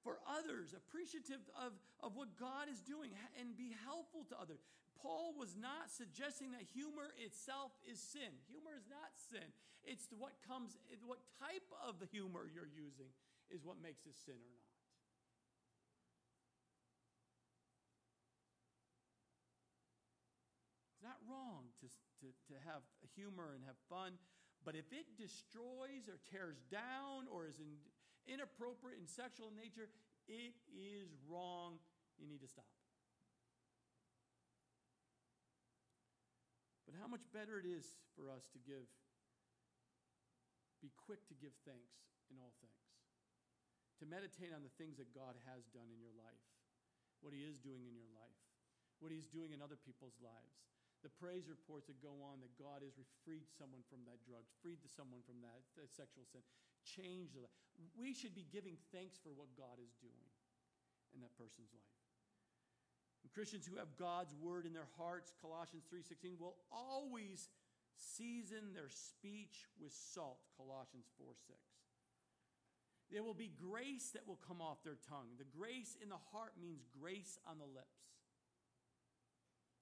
[0.06, 1.74] for others, appreciative of,
[2.06, 3.12] of what God is doing,
[3.42, 4.62] and be helpful to others.
[5.02, 8.30] Paul was not suggesting that humor itself is sin.
[8.52, 9.46] Humor is not sin.
[9.84, 13.10] It's what comes, what type of humor you're using
[13.50, 14.70] is what makes it sin or not.
[20.94, 22.84] It's not wrong to, to, to have
[23.16, 24.20] humor and have fun,
[24.66, 27.80] but if it destroys or tears down or is in,
[28.28, 29.90] inappropriate in sexual nature,
[30.28, 31.80] it is wrong.
[32.20, 32.68] You need to stop.
[36.86, 37.86] But how much better it is
[38.18, 38.86] for us to give,
[40.82, 41.96] be quick to give thanks
[42.28, 42.80] in all things
[44.00, 46.44] to meditate on the things that God has done in your life,
[47.20, 48.40] what He is doing in your life,
[49.04, 50.60] what He's doing in other people's lives.
[51.00, 54.84] The praise reports that go on that God has freed someone from that drug, freed
[54.92, 56.44] someone from that, sexual sin,
[56.84, 57.56] changed the life.
[57.96, 60.28] We should be giving thanks for what God is doing
[61.16, 62.00] in that person's life.
[63.24, 67.48] And Christians who have God's word in their hearts, Colossians 3:16, will always
[67.96, 71.69] season their speech with salt, Colossians 4:6.
[73.12, 75.34] There will be grace that will come off their tongue.
[75.38, 78.06] The grace in the heart means grace on the lips.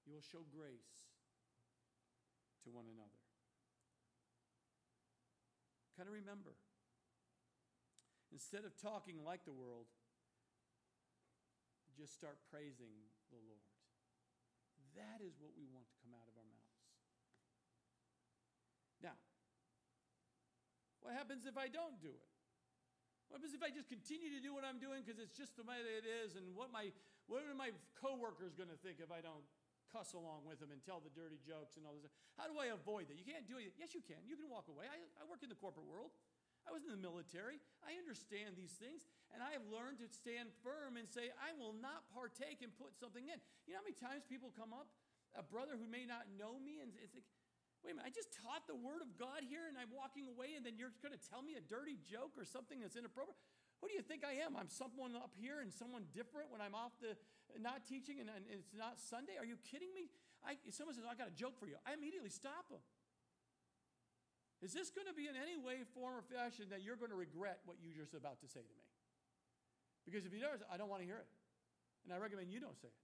[0.06, 1.12] You will show grace
[2.64, 3.20] to one another.
[5.96, 6.56] Kind of remember
[8.32, 9.88] instead of talking like the world,
[11.96, 12.94] just start praising
[13.34, 13.66] the Lord.
[14.94, 16.86] That is what we want to come out of our mouths.
[19.02, 19.18] Now,
[21.02, 22.37] what happens if I don't do it?
[23.28, 25.64] What happens if I just continue to do what I'm doing because it's just the
[25.64, 26.34] way that it is?
[26.34, 26.88] And what my
[27.28, 29.44] what are my coworkers going to think if I don't
[29.92, 32.08] cuss along with them and tell the dirty jokes and all this?
[32.40, 33.20] How do I avoid that?
[33.20, 33.76] You can't do it.
[33.76, 34.24] Yes, you can.
[34.24, 34.88] You can walk away.
[34.88, 36.08] I, I work in the corporate world.
[36.64, 37.60] I was in the military.
[37.80, 41.72] I understand these things, and I have learned to stand firm and say, I will
[41.72, 43.40] not partake and put something in.
[43.64, 44.92] You know how many times people come up,
[45.32, 47.24] a brother who may not know me, and it's like,
[47.86, 50.58] Wait a minute, I just taught the word of God here and I'm walking away
[50.58, 53.38] and then you're going to tell me a dirty joke or something that's inappropriate?
[53.78, 54.58] Who do you think I am?
[54.58, 57.14] I'm someone up here and someone different when I'm off the
[57.62, 59.38] not teaching and, it's not Sunday?
[59.38, 60.10] Are you kidding me?
[60.42, 61.78] I, someone says, I got a joke for you.
[61.86, 62.82] I immediately stop them.
[64.58, 67.18] Is this going to be in any way, form, or fashion that you're going to
[67.18, 68.86] regret what you just about to say to me?
[70.02, 71.30] Because if you don't, I don't want to hear it.
[72.02, 72.98] And I recommend you don't say it.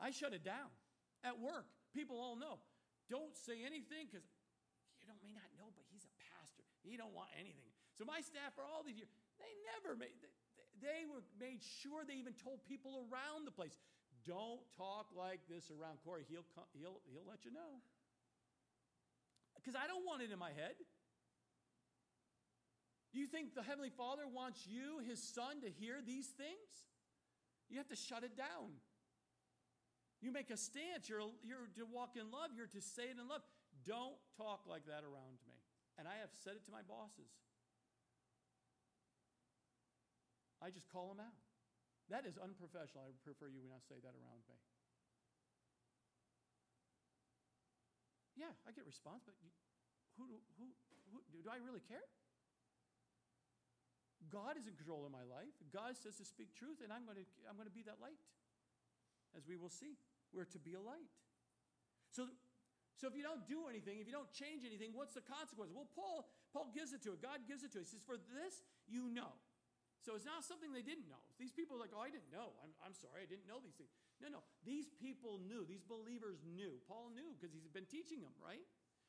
[0.00, 0.74] I shut it down.
[1.22, 2.58] At work, people all know.
[3.12, 4.24] Don't say anything because
[5.00, 6.64] you don't, may not know, but he's a pastor.
[6.80, 7.72] He don't want anything.
[7.94, 10.32] So my staff for all these years, they never made, they,
[10.80, 13.76] they were made sure they even told people around the place,
[14.24, 16.24] don't talk like this around Corey.
[16.28, 17.84] He'll, come, he'll, he'll let you know.
[19.60, 20.76] Because I don't want it in my head.
[23.12, 26.88] You think the Heavenly Father wants you, his son, to hear these things?
[27.70, 28.80] You have to shut it down.
[30.22, 31.08] You make a stance.
[31.08, 32.54] You're, you're to walk in love.
[32.56, 33.42] You're to say it in love.
[33.82, 35.58] Don't talk like that around me.
[35.98, 37.30] And I have said it to my bosses.
[40.62, 41.36] I just call them out.
[42.08, 43.04] That is unprofessional.
[43.04, 44.56] I prefer you not say that around me.
[48.34, 49.38] Yeah, I get response, but
[50.18, 50.26] who,
[50.58, 50.66] who,
[51.14, 52.02] who, do I really care?
[54.26, 55.54] God is in control of my life.
[55.70, 58.18] God says to speak truth, and I'm going to, I'm going to be that light,
[59.36, 59.98] as we will see.
[60.32, 61.10] We're to be a light.
[62.10, 62.26] So,
[62.98, 65.70] so if you don't do anything, if you don't change anything, what's the consequence?
[65.74, 67.22] Well, Paul, Paul gives it to it.
[67.22, 67.86] God gives it to it.
[67.86, 69.34] He says, For this you know.
[70.04, 71.24] So it's not something they didn't know.
[71.40, 72.52] These people are like, oh, I didn't know.
[72.60, 73.88] I'm, I'm sorry, I didn't know these things.
[74.20, 74.44] No, no.
[74.60, 75.64] These people knew.
[75.64, 76.76] These believers knew.
[76.84, 78.60] Paul knew because he's been teaching them, right?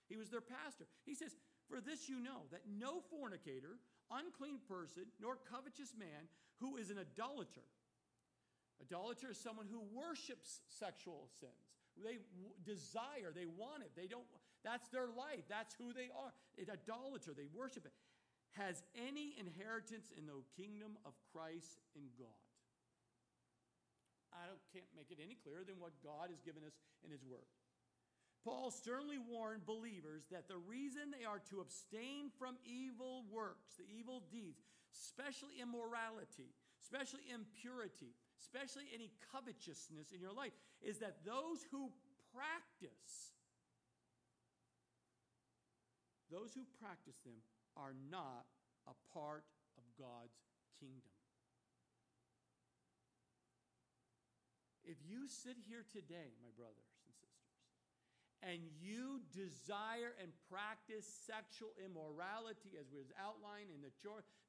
[0.07, 0.87] He was their pastor.
[1.03, 1.35] He says,
[1.67, 3.75] For this you know, that no fornicator,
[4.07, 6.31] unclean person, nor covetous man
[6.63, 7.67] who is an idolater.
[8.81, 11.75] Idolater is someone who worships sexual sins.
[11.95, 13.91] They w- desire, they want it.
[13.95, 14.27] They don't,
[14.63, 15.47] that's their life.
[15.47, 16.35] That's who they are.
[16.59, 17.95] An idolater, they worship it.
[18.59, 22.43] Has any inheritance in the kingdom of Christ in God.
[24.35, 27.47] I can't make it any clearer than what God has given us in His Word.
[28.43, 33.89] Paul sternly warned believers that the reason they are to abstain from evil works, the
[33.89, 34.61] evil deeds,
[34.93, 36.53] especially immorality,
[36.83, 41.91] especially impurity, especially any covetousness in your life, is that those who
[42.33, 43.33] practice,
[46.31, 47.39] those who practice them
[47.77, 48.45] are not
[48.87, 49.43] a part
[49.77, 50.37] of God's
[50.79, 51.15] kingdom.
[54.85, 57.41] If you sit here today, my brothers and sisters,
[58.45, 63.89] and you desire and practice sexual immorality, as was outlined in the,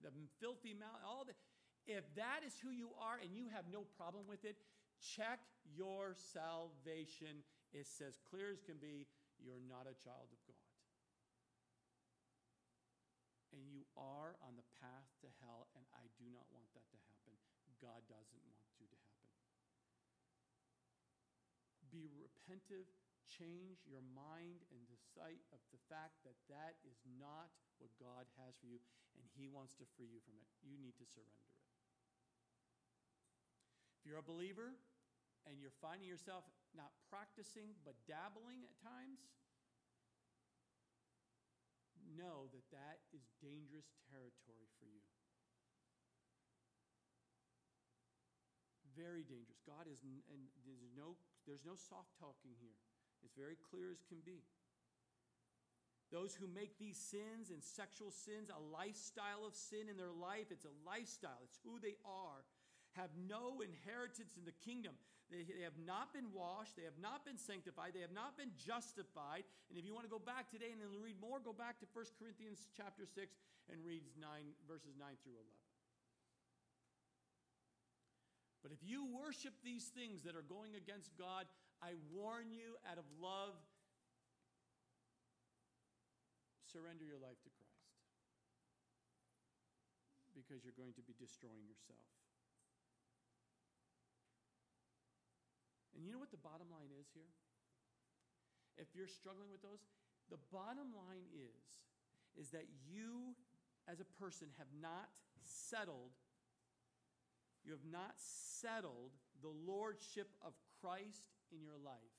[0.05, 1.41] the filthy mouth, all that,
[1.87, 4.59] if that is who you are and you have no problem with it,
[4.99, 5.39] check
[5.71, 7.47] your salvation.
[7.71, 9.07] It says clear as can be,
[9.39, 10.67] you're not a child of God.
[13.55, 16.99] And you are on the path to hell, and I do not want that to
[17.09, 17.33] happen.
[17.81, 19.31] God doesn't want you to happen.
[21.89, 22.89] Be repentive,
[23.29, 28.29] change your mind in the sight of the fact that that is not what God
[28.41, 28.81] has for you,
[29.17, 30.49] and He wants to free you from it.
[30.61, 31.56] You need to surrender
[34.07, 34.79] you're a believer
[35.51, 36.47] and you're finding yourself
[36.79, 39.19] not practicing but dabbling at times,
[42.15, 45.05] know that that is dangerous territory for you.
[48.97, 49.61] Very dangerous.
[49.69, 52.81] God is, and there's no there's no soft talking here.
[53.21, 54.49] It's very clear as can be.
[56.09, 60.55] Those who make these sins and sexual sins a lifestyle of sin in their life,
[60.55, 62.47] it's a lifestyle, it's who they are,
[62.97, 64.97] have no inheritance in the kingdom.
[65.29, 68.55] They, they, have not been washed, they have not been sanctified, they have not been
[68.55, 69.43] justified.
[69.69, 71.87] And if you want to go back today and then read more, go back to
[71.91, 73.35] 1 Corinthians chapter 6
[73.69, 74.23] and read 9
[74.71, 75.51] verses 9 through 11.
[78.63, 81.47] But if you worship these things that are going against God,
[81.79, 83.55] I warn you out of love,
[86.67, 87.87] surrender your life to Christ.
[90.35, 92.03] Because you're going to be destroying yourself.
[95.97, 97.33] And you know what the bottom line is here?
[98.77, 99.81] If you're struggling with those,
[100.29, 101.65] the bottom line is
[102.37, 103.33] is that you
[103.89, 105.09] as a person have not
[105.41, 106.13] settled
[107.67, 109.11] you have not settled
[109.43, 112.15] the lordship of Christ in your life.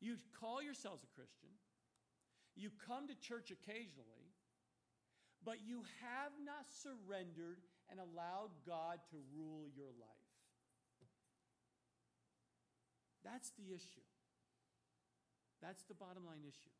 [0.00, 1.50] You call yourselves a Christian,
[2.56, 4.32] you come to church occasionally,
[5.44, 10.21] but you have not surrendered and allowed God to rule your life.
[13.24, 14.06] That's the issue.
[15.62, 16.74] That's the bottom line issue.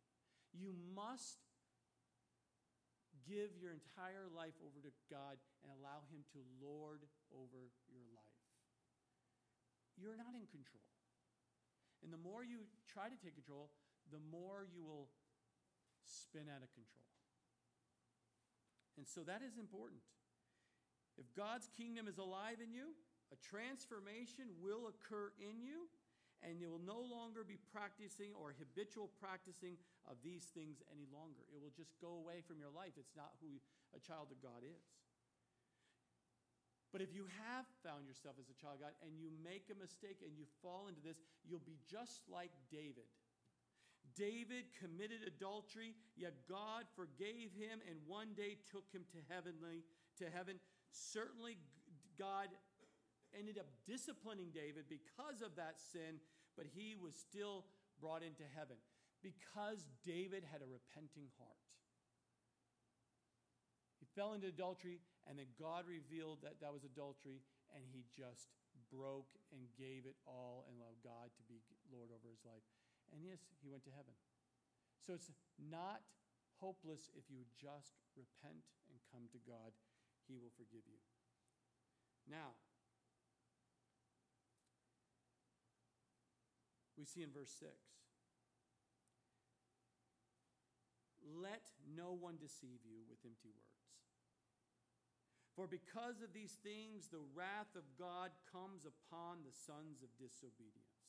[0.51, 1.39] You must
[3.23, 8.43] give your entire life over to God and allow Him to lord over your life.
[9.95, 10.83] You're not in control.
[12.03, 13.71] And the more you try to take control,
[14.11, 15.07] the more you will
[16.03, 17.07] spin out of control.
[18.99, 20.03] And so that is important.
[21.15, 22.99] If God's kingdom is alive in you,
[23.31, 25.87] a transformation will occur in you
[26.43, 29.79] and you will no longer be practicing or habitual practicing
[30.11, 31.47] of these things any longer.
[31.55, 32.99] It will just go away from your life.
[32.99, 33.63] It's not who
[33.95, 34.83] a child of God is.
[36.91, 39.79] But if you have found yourself as a child of God and you make a
[39.81, 41.17] mistake and you fall into this,
[41.49, 43.09] you'll be just like David.
[44.13, 49.89] David committed adultery, yet God forgave him and one day took him to heavenly
[50.21, 50.61] to heaven.
[50.93, 51.57] Certainly
[52.19, 52.53] God
[53.37, 56.21] ended up disciplining David because of that sin,
[56.57, 57.65] but he was still
[58.01, 58.77] brought into heaven
[59.23, 61.63] because David had a repenting heart.
[64.03, 64.99] He fell into adultery,
[65.31, 67.39] and then God revealed that that was adultery,
[67.71, 68.51] and he just
[68.91, 72.67] broke and gave it all and allowed God to be Lord over his life.
[73.15, 74.13] And yes, he went to heaven.
[75.01, 76.03] So it's not
[76.59, 79.71] hopeless if you just repent and come to God.
[80.27, 80.99] He will forgive you.
[82.27, 82.55] Now,
[87.03, 87.75] we see in verse 6
[91.43, 91.67] Let
[91.99, 93.83] no one deceive you with empty words.
[95.59, 101.03] For because of these things, the wrath of God comes upon the sons of disobedience.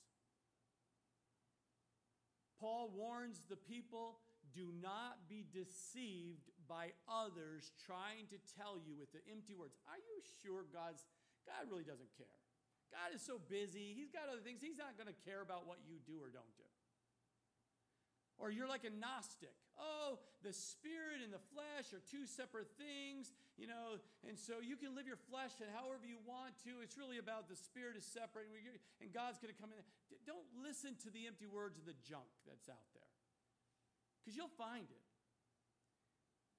[2.60, 4.18] Paul warns the people
[4.52, 9.78] do not be deceived by others trying to tell you with the empty words.
[9.88, 11.06] Are you sure God's
[11.46, 12.43] God really doesn't care?
[12.94, 13.98] God is so busy.
[13.98, 14.62] He's got other things.
[14.62, 16.70] He's not going to care about what you do or don't do.
[18.38, 19.54] Or you're like a Gnostic.
[19.78, 24.78] Oh, the spirit and the flesh are two separate things, you know, and so you
[24.78, 26.86] can live your flesh and however you want to.
[26.86, 28.46] It's really about the spirit is separate
[29.02, 29.82] and God's going to come in.
[30.30, 33.10] Don't listen to the empty words of the junk that's out there
[34.22, 35.03] because you'll find it.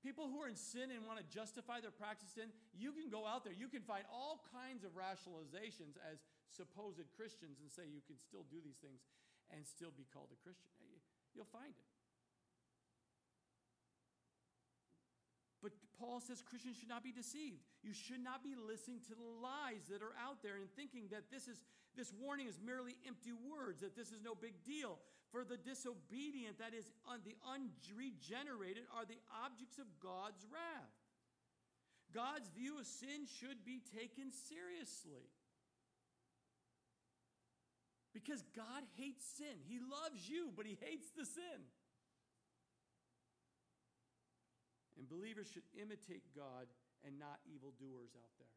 [0.05, 3.25] People who are in sin and want to justify their practice in, you can go
[3.25, 3.57] out there.
[3.57, 6.21] You can find all kinds of rationalizations as
[6.53, 9.01] supposed Christians and say you can still do these things
[9.49, 10.69] and still be called a Christian.
[10.85, 11.01] Eh,
[11.33, 11.89] you'll find it.
[15.65, 17.65] But Paul says Christians should not be deceived.
[17.81, 21.33] You should not be listening to the lies that are out there and thinking that
[21.33, 21.65] this is
[21.97, 24.99] this warning is merely empty words, that this is no big deal.
[25.35, 26.87] For the disobedient, that is,
[27.27, 30.95] the unregenerated, are the objects of God's wrath.
[32.15, 35.27] God's view of sin should be taken seriously.
[38.15, 39.59] Because God hates sin.
[39.67, 41.67] He loves you, but He hates the sin.
[44.95, 46.71] And believers should imitate God
[47.03, 48.55] and not evildoers out there.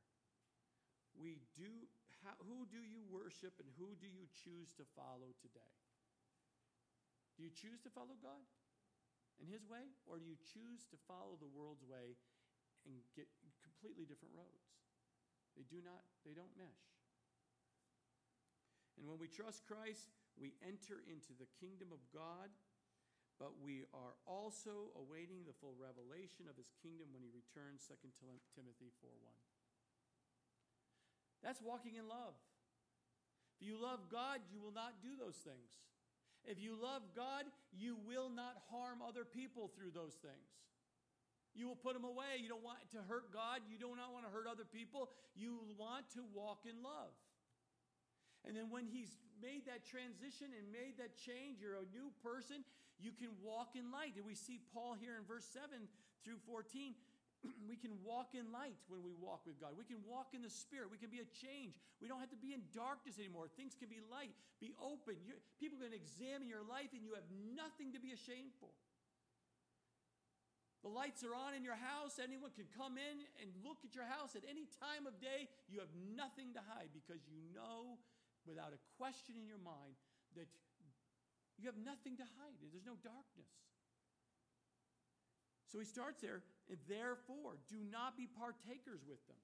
[1.18, 1.90] We do,
[2.22, 5.74] how, who do you worship and who do you choose to follow today?
[7.38, 8.42] Do you choose to follow God
[9.38, 12.18] and His way, or do you choose to follow the world's way
[12.90, 13.30] and get
[13.62, 14.74] completely different roads?
[15.54, 16.86] They do not, they don't mesh.
[18.98, 22.50] And when we trust Christ, we enter into the kingdom of God,
[23.38, 27.94] but we are also awaiting the full revelation of his kingdom when he returns, 2
[28.58, 29.34] Timothy 4 1.
[31.46, 32.34] That's walking in love.
[33.58, 35.78] If you love God, you will not do those things.
[36.48, 37.44] If you love God,
[37.76, 40.48] you will not harm other people through those things.
[41.52, 42.40] You will put them away.
[42.40, 43.68] You don't want to hurt God.
[43.68, 45.12] You do not want to hurt other people.
[45.36, 47.12] You want to walk in love.
[48.48, 52.64] And then when He's made that transition and made that change, you're a new person,
[52.96, 54.16] you can walk in light.
[54.16, 55.68] And we see Paul here in verse 7
[56.24, 56.96] through 14
[57.70, 59.78] we can walk in light when we walk with God.
[59.78, 60.90] We can walk in the Spirit.
[60.90, 61.78] We can be a change.
[62.02, 63.50] We don't have to be in darkness anymore.
[63.54, 65.22] Things can be light, be open.
[65.26, 68.72] You're, people can examine your life, and you have nothing to be ashamed for.
[70.86, 72.22] The lights are on in your house.
[72.22, 75.50] Anyone can come in and look at your house at any time of day.
[75.68, 77.98] You have nothing to hide because you know
[78.46, 79.98] without a question in your mind
[80.38, 80.48] that
[81.58, 82.56] you have nothing to hide.
[82.62, 83.50] There's no darkness.
[85.72, 89.36] So he starts there, and therefore, do not be partakers with them.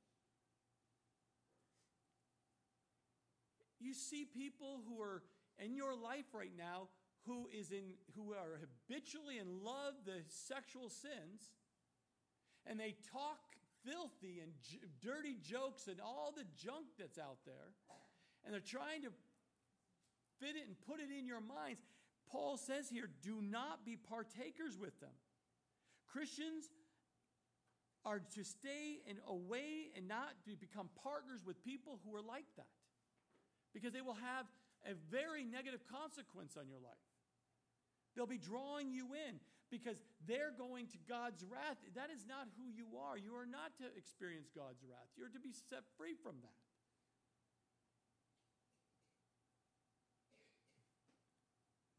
[3.79, 5.23] You see people who are
[5.59, 6.87] in your life right now
[7.25, 11.51] who is in who are habitually in love the sexual sins
[12.65, 13.39] and they talk
[13.85, 17.71] filthy and j- dirty jokes and all the junk that's out there
[18.43, 19.09] and they're trying to
[20.39, 21.81] fit it and put it in your minds
[22.31, 25.15] paul says here do not be partakers with them
[26.13, 26.69] Christians
[28.05, 32.45] are to stay and away and not to become partners with people who are like
[32.57, 32.69] that
[33.73, 34.45] because they will have
[34.85, 37.01] a very negative consequence on your life.
[38.13, 39.41] They'll be drawing you in
[39.73, 39.97] because
[40.29, 41.81] they're going to God's wrath.
[41.97, 43.17] That is not who you are.
[43.17, 46.62] You are not to experience God's wrath, you're to be set free from that.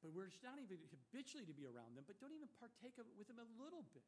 [0.05, 3.17] But we're not even habitually to be around them, but don't even partake of it
[3.17, 4.05] with them a little bit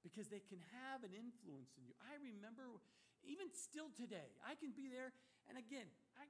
[0.00, 1.92] because they can have an influence in you.
[2.00, 2.80] I remember,
[3.20, 5.12] even still today, I can be there,
[5.44, 5.84] and again,
[6.16, 6.24] I,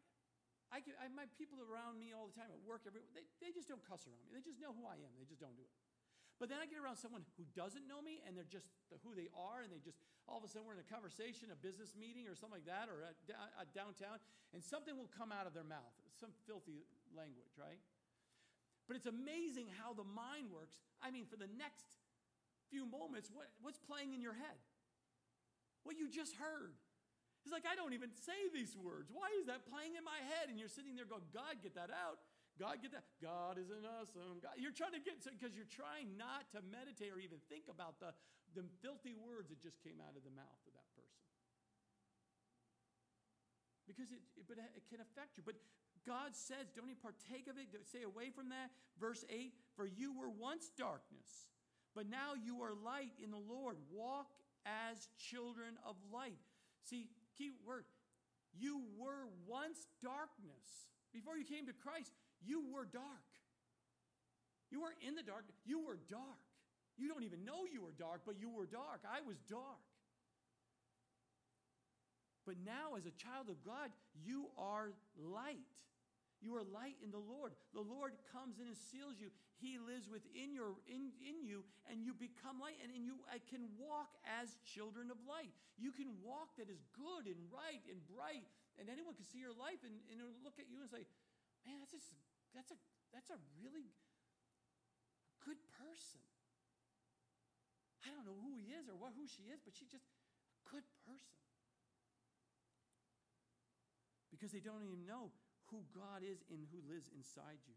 [0.75, 3.55] I, can, I my people around me all the time at work, every, they, they
[3.55, 4.35] just don't cuss around me.
[4.35, 5.15] They just know who I am.
[5.23, 5.75] They just don't do it.
[6.43, 8.67] But then I get around someone who doesn't know me, and they're just
[9.07, 11.59] who they are, and they just all of a sudden we're in a conversation, a
[11.59, 13.15] business meeting, or something like that, or a,
[13.63, 14.19] a downtown,
[14.51, 16.83] and something will come out of their mouth, some filthy
[17.15, 17.79] language, right?
[18.87, 20.77] But it's amazing how the mind works.
[21.01, 21.89] I mean, for the next
[22.69, 24.61] few moments, what, what's playing in your head?
[25.85, 26.77] What you just heard.
[27.45, 29.13] It's like, I don't even say these words.
[29.13, 30.49] Why is that playing in my head?
[30.49, 32.25] And you're sitting there going, God, get that out.
[32.57, 33.05] God, get that.
[33.21, 34.57] God is an awesome God.
[34.57, 38.17] You're trying to get, because you're trying not to meditate or even think about the,
[38.57, 41.25] the filthy words that just came out of the mouth of that person.
[43.85, 45.45] Because it, it, but it can affect you.
[45.45, 45.61] But
[46.07, 47.69] God says, don't even partake of it.
[47.89, 48.71] Stay away from that.
[49.01, 51.49] Verse 8 For you were once darkness,
[51.95, 53.77] but now you are light in the Lord.
[53.93, 54.29] Walk
[54.65, 56.41] as children of light.
[56.85, 57.85] See, key word.
[58.57, 60.93] You were once darkness.
[61.13, 62.13] Before you came to Christ,
[62.45, 63.29] you were dark.
[64.71, 66.43] You weren't in the dark, you were dark.
[66.97, 69.03] You don't even know you were dark, but you were dark.
[69.03, 69.83] I was dark.
[72.47, 73.91] But now, as a child of God,
[74.23, 75.65] you are light.
[76.45, 77.57] You are light in the Lord.
[77.73, 79.33] The Lord comes in and seals you.
[79.57, 83.41] He lives within your in, in you, and you become light, and, and you I
[83.41, 85.57] can walk as children of light.
[85.81, 88.45] You can walk that is good and right and bright,
[88.77, 91.09] and anyone can see your life and, and look at you and say,
[91.65, 92.13] Man, that's just
[92.53, 92.79] that's a
[93.17, 93.89] that's a really
[95.49, 96.21] good person.
[98.05, 100.17] I don't know who he is or what, who she is, but she's just a
[100.69, 101.41] good person.
[104.29, 105.33] Because they don't even know
[105.75, 107.75] who God is and who lives inside you.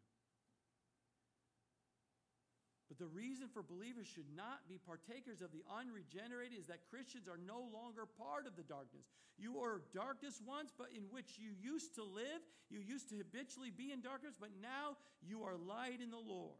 [2.88, 7.28] But the reason for believers should not be partakers of the unregenerated is that Christians
[7.28, 9.10] are no longer part of the darkness.
[9.36, 12.39] You were darkness once, but in which you used to live.
[12.70, 16.56] You used to habitually be in darkness, but now you are light in the Lord.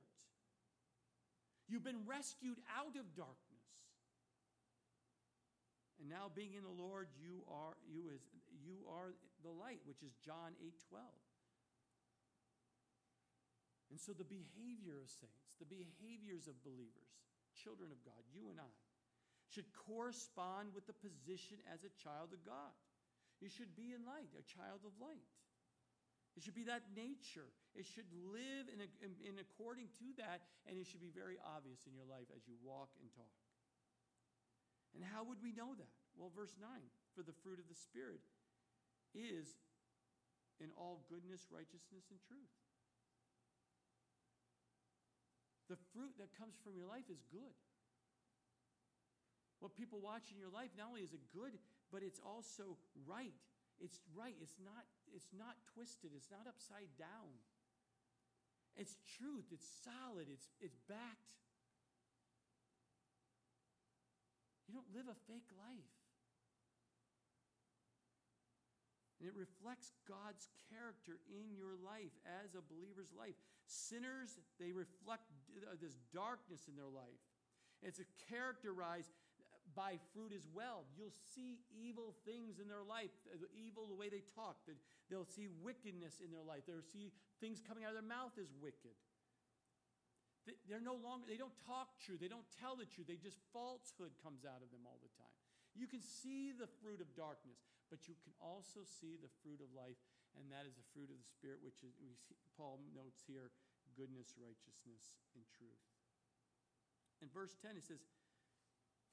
[1.70, 3.48] You've been rescued out of darkness.
[6.00, 8.22] And now being in the Lord, you are you is
[8.64, 11.26] you are the light, which is John 8:12.
[13.90, 17.12] And so the behavior of saints, the behaviors of believers,
[17.56, 18.74] children of God, you and I,
[19.48, 22.76] should correspond with the position as a child of God.
[23.40, 25.24] You should be in light, a child of light.
[26.36, 27.50] It should be that nature.
[27.74, 31.40] It should live in, a, in, in according to that, and it should be very
[31.42, 33.34] obvious in your life as you walk and talk.
[34.94, 35.94] And how would we know that?
[36.14, 36.68] Well, verse 9
[37.18, 38.22] for the fruit of the Spirit
[39.18, 39.58] is
[40.62, 42.54] in all goodness, righteousness, and truth.
[45.68, 47.55] The fruit that comes from your life is good.
[49.59, 51.57] What people watch in your life, not only is it good,
[51.91, 53.34] but it's also right.
[53.82, 54.36] It's right.
[54.39, 56.11] It's not, it's not twisted.
[56.15, 57.41] It's not upside down.
[58.78, 59.49] It's truth.
[59.51, 60.30] It's solid.
[60.30, 61.34] It's, it's backed.
[64.70, 65.97] You don't live a fake life.
[69.18, 73.34] And it reflects God's character in your life as a believer's life.
[73.65, 75.26] Sinners, they reflect
[75.57, 77.22] uh, this darkness in their life.
[77.82, 77.97] It's
[78.30, 79.09] characterized
[79.74, 80.86] by fruit as well.
[80.97, 83.13] You'll see evil things in their life,
[83.53, 84.57] evil the way they talk.
[85.09, 86.65] They'll see wickedness in their life.
[86.65, 88.97] They'll see things coming out of their mouth as wicked.
[90.65, 92.15] They're no longer, they don't talk true.
[92.15, 93.05] They don't tell the truth.
[93.11, 95.36] They just falsehood comes out of them all the time.
[95.76, 99.72] You can see the fruit of darkness, but you can also see the fruit of
[99.72, 100.00] life,
[100.36, 101.96] and that is the fruit of the Spirit, which is,
[102.28, 103.52] see, Paul notes here
[103.96, 105.82] goodness, righteousness, and truth.
[107.22, 108.06] In verse 10, it says,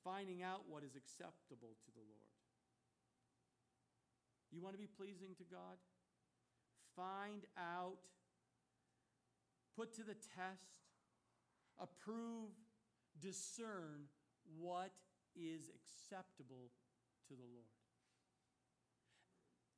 [0.04, 2.34] finding out what is acceptable to the Lord.
[4.52, 5.80] You want to be pleasing to God?
[6.94, 8.04] Find out,
[9.74, 10.84] put to the test,
[11.80, 12.52] approve,
[13.18, 14.06] discern
[14.60, 14.92] what
[15.34, 16.70] is acceptable
[17.26, 17.73] to the Lord.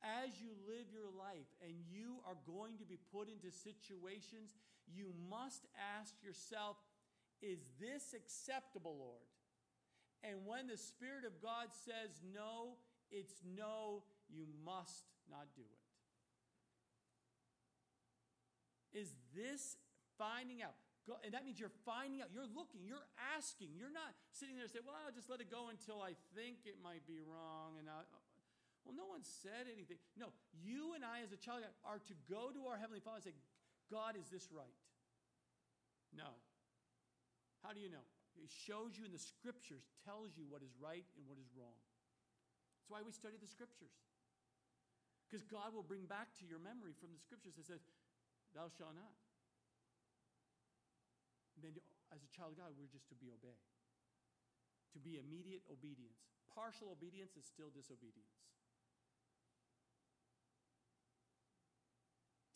[0.06, 4.54] As you live your life and you are going to be put into situations,
[4.86, 5.66] you must
[5.98, 6.76] ask yourself,
[7.42, 9.26] is this acceptable, Lord?
[10.22, 12.78] And when the Spirit of God says no,
[13.10, 15.86] it's no, you must not do it.
[18.96, 19.76] Is this
[20.16, 20.74] finding out?
[21.22, 23.06] and that means you're finding out, you're looking, you're
[23.38, 23.70] asking.
[23.78, 26.66] You're not sitting there and saying, well, I'll just let it go until I think
[26.66, 27.78] it might be wrong.
[27.78, 28.02] And I,
[28.86, 29.98] well, no one said anything.
[30.14, 33.34] No, you and I, as a child, are to go to our Heavenly Father and
[33.34, 33.38] say,
[33.90, 34.78] God, is this right?
[36.14, 36.30] No.
[37.66, 38.06] How do you know?
[38.38, 41.74] It shows you in the scriptures, tells you what is right and what is wrong.
[42.78, 43.90] That's why we study the scriptures.
[45.26, 47.82] Because God will bring back to your memory from the scriptures that says,
[48.54, 49.18] Thou shalt not.
[51.58, 51.74] And then,
[52.14, 53.58] as a child of God, we're just to be obey.
[54.94, 56.22] To be immediate obedience.
[56.46, 58.30] Partial obedience is still disobedience.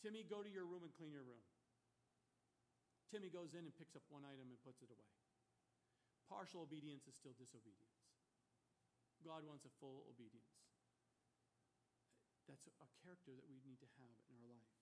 [0.01, 1.45] Timmy, go to your room and clean your room.
[3.13, 5.13] Timmy goes in and picks up one item and puts it away.
[6.25, 8.01] Partial obedience is still disobedience.
[9.21, 10.57] God wants a full obedience.
[12.49, 14.75] That's a character that we need to have in our life.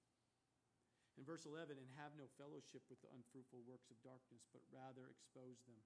[1.19, 5.11] In verse 11, and have no fellowship with the unfruitful works of darkness, but rather
[5.11, 5.83] expose them.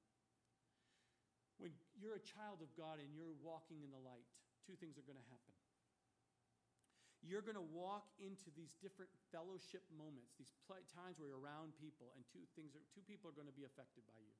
[1.57, 4.29] When you're a child of God and you're walking in the light,
[4.67, 5.57] two things are going to happen.
[7.23, 12.11] You're going to walk into these different fellowship moments, these times where you're around people,
[12.19, 14.35] and two things are, two people are going to be affected by you.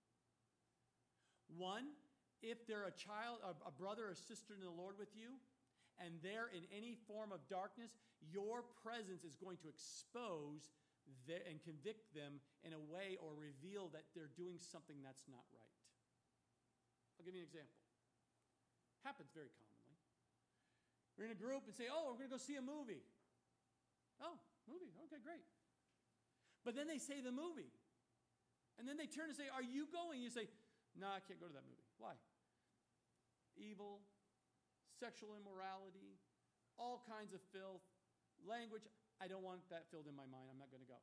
[1.56, 1.96] One,
[2.44, 5.40] if they're a child, a brother or sister in the Lord with you,
[5.96, 10.68] and they're in any form of darkness, your presence is going to expose
[11.26, 15.46] the- and convict them in a way or reveal that they're doing something that's not
[15.56, 15.72] right.
[17.18, 17.80] I'll give you an example.
[19.04, 19.63] Happens very commonly.
[21.18, 23.06] We're in a group and say, Oh, we're going to go see a movie.
[24.22, 24.90] Oh, movie.
[25.10, 25.46] Okay, great.
[26.66, 27.70] But then they say the movie.
[28.80, 30.24] And then they turn and say, Are you going?
[30.24, 30.50] You say,
[30.98, 31.86] No, I can't go to that movie.
[32.02, 32.18] Why?
[33.54, 34.02] Evil,
[34.98, 36.18] sexual immorality,
[36.82, 37.86] all kinds of filth,
[38.42, 38.90] language.
[39.22, 40.50] I don't want that filled in my mind.
[40.50, 40.98] I'm not going to go.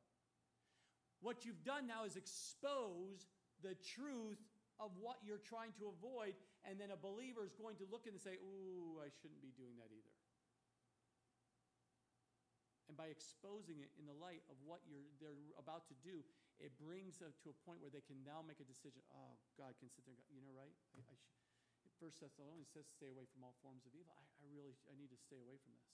[1.22, 3.28] What you've done now is expose
[3.62, 4.40] the truth
[4.80, 6.32] of what you're trying to avoid,
[6.68, 9.80] and then a believer is going to look and say, Ooh, I shouldn't be doing
[9.80, 10.14] that either.
[12.90, 14.82] And by exposing it in the light of what
[15.22, 16.26] they're about to do,
[16.58, 18.98] it brings them to a point where they can now make a decision.
[19.14, 20.74] Oh, God can sit there go, you know, right?
[20.98, 21.30] I, I sh-
[22.02, 24.11] First Thessalonians says, stay away from all forms of evil.
[24.18, 25.86] I, I really, I need to stay away from this.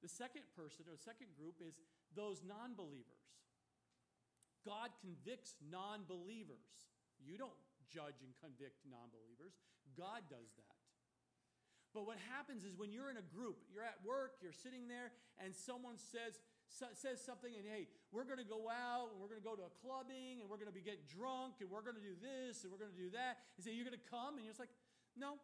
[0.00, 1.76] The second person or second group is
[2.16, 3.20] those non believers.
[4.64, 6.88] God convicts non believers.
[7.20, 7.56] You don't
[7.90, 9.58] judge and convict non believers,
[9.98, 10.80] God does that.
[11.90, 15.10] But what happens is when you're in a group, you're at work, you're sitting there,
[15.42, 16.38] and someone says,
[16.70, 19.66] says something, and hey, we're going to go out, and we're going to go to
[19.66, 22.62] a clubbing, and we're going to be get drunk, and we're going to do this,
[22.62, 23.42] and we're going to do that.
[23.58, 24.70] And say, you're going to come, and you're just like,
[25.18, 25.42] no.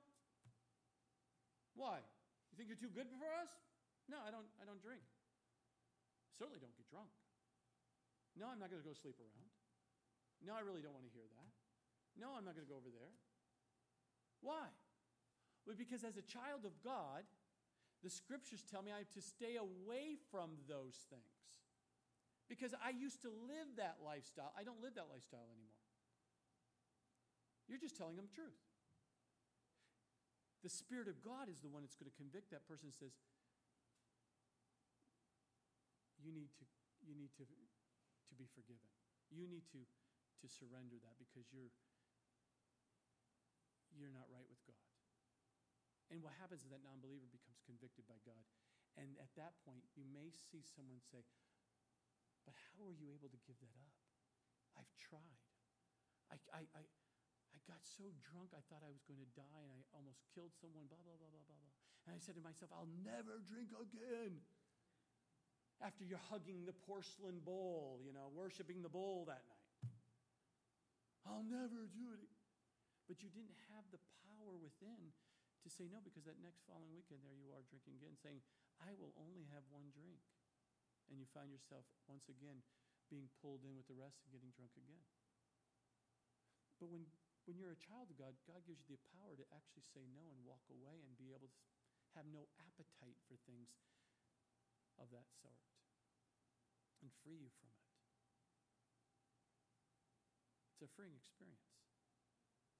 [1.74, 1.98] Why?
[1.98, 3.50] You think you're too good for us?
[4.06, 4.46] No, I don't.
[4.62, 5.02] I don't drink.
[6.38, 7.10] Certainly don't get drunk.
[8.38, 9.50] No, I'm not going to go sleep around.
[10.46, 11.50] No, I really don't want to hear that.
[12.16, 13.12] No, I'm not going to go over there.
[14.40, 14.72] Why?
[15.68, 17.28] Well, because as a child of God,
[18.02, 21.46] the scriptures tell me I have to stay away from those things.
[22.48, 24.54] Because I used to live that lifestyle.
[24.54, 25.82] I don't live that lifestyle anymore.
[27.66, 28.62] You're just telling them the truth.
[30.62, 33.18] The Spirit of God is the one that's going to convict that person and says,
[36.22, 36.64] you need to,
[37.02, 38.90] you need to, to be forgiven.
[39.34, 41.70] You need to, to surrender that because you're,
[43.96, 44.86] you're not right with God.
[46.12, 48.44] And what happens is that non believer becomes convicted by God.
[48.94, 51.26] And at that point, you may see someone say,
[52.46, 53.96] But how were you able to give that up?
[54.78, 55.42] I've tried.
[56.30, 59.72] I, I, I, I got so drunk I thought I was going to die and
[59.72, 61.74] I almost killed someone, blah, blah, blah, blah, blah, blah.
[62.06, 64.38] And I said to myself, I'll never drink again.
[65.82, 69.92] After you're hugging the porcelain bowl, you know, worshiping the bowl that night.
[71.26, 72.30] I'll never do it.
[73.06, 75.14] But you didn't have the power within
[75.62, 78.42] to say no because that next following weekend there you are drinking again saying
[78.82, 80.20] i will only have one drink.
[81.06, 82.66] And you find yourself once again
[83.06, 85.06] being pulled in with the rest and getting drunk again.
[86.82, 87.06] But when
[87.46, 90.26] when you're a child of god god gives you the power to actually say no
[90.34, 91.62] and walk away and be able to
[92.18, 93.70] have no appetite for things
[94.98, 95.62] of that sort
[97.04, 97.86] and free you from it.
[100.74, 101.85] It's a freeing experience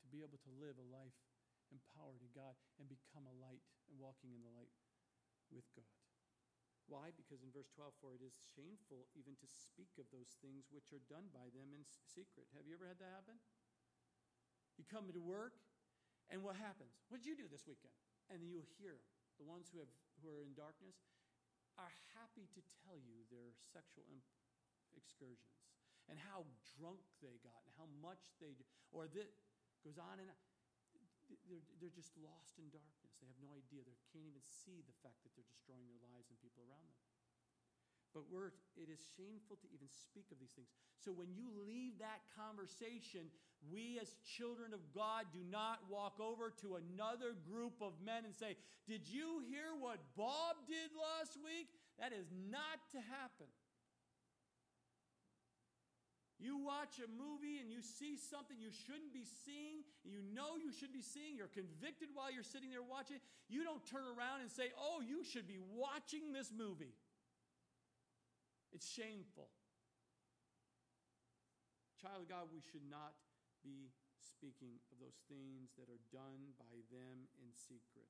[0.06, 1.18] to be able to live a life
[1.74, 4.70] empowered in God and become a light and walking in the light
[5.50, 5.90] with God.
[6.86, 7.10] Why?
[7.10, 10.94] Because in verse 12, for it is shameful even to speak of those things which
[10.94, 11.82] are done by them in
[12.14, 12.46] secret.
[12.54, 13.42] Have you ever had that happen?
[14.78, 15.58] You come to work,
[16.30, 16.94] and what happens?
[17.10, 17.94] What did you do this weekend?
[18.30, 19.02] And then you'll hear
[19.42, 19.90] the ones who, have,
[20.22, 20.94] who are in darkness
[21.74, 24.30] are happy to tell you their sexual imp-
[24.94, 25.66] excursions
[26.06, 26.46] and how
[26.78, 28.54] drunk they got and how much they,
[28.94, 29.26] or that
[29.86, 30.38] goes on and on
[31.46, 33.18] they're, they're just lost in darkness.
[33.18, 33.82] They have no idea.
[33.82, 36.98] They can't even see the fact that they're destroying their lives and people around them.
[38.14, 40.70] But we're, it is shameful to even speak of these things.
[40.96, 43.28] So when you leave that conversation,
[43.68, 48.32] we as children of God do not walk over to another group of men and
[48.32, 48.56] say,
[48.88, 51.68] Did you hear what Bob did last week?
[52.00, 53.50] That is not to happen.
[56.36, 60.68] You watch a movie and you see something you shouldn't be seeing, you know you
[60.68, 63.16] should be seeing, you're convicted while you're sitting there watching.
[63.48, 66.92] You don't turn around and say, Oh, you should be watching this movie.
[68.76, 69.48] It's shameful.
[71.96, 73.16] Child of God, we should not
[73.64, 73.88] be
[74.20, 78.05] speaking of those things that are done by them in secret.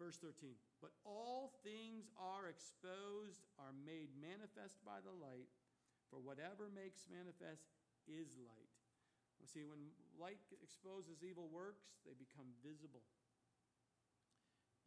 [0.00, 5.52] Verse 13, but all things are exposed, are made manifest by the light,
[6.08, 7.68] for whatever makes manifest
[8.08, 8.72] is light.
[9.36, 13.04] Well, see, when light exposes evil works, they become visible.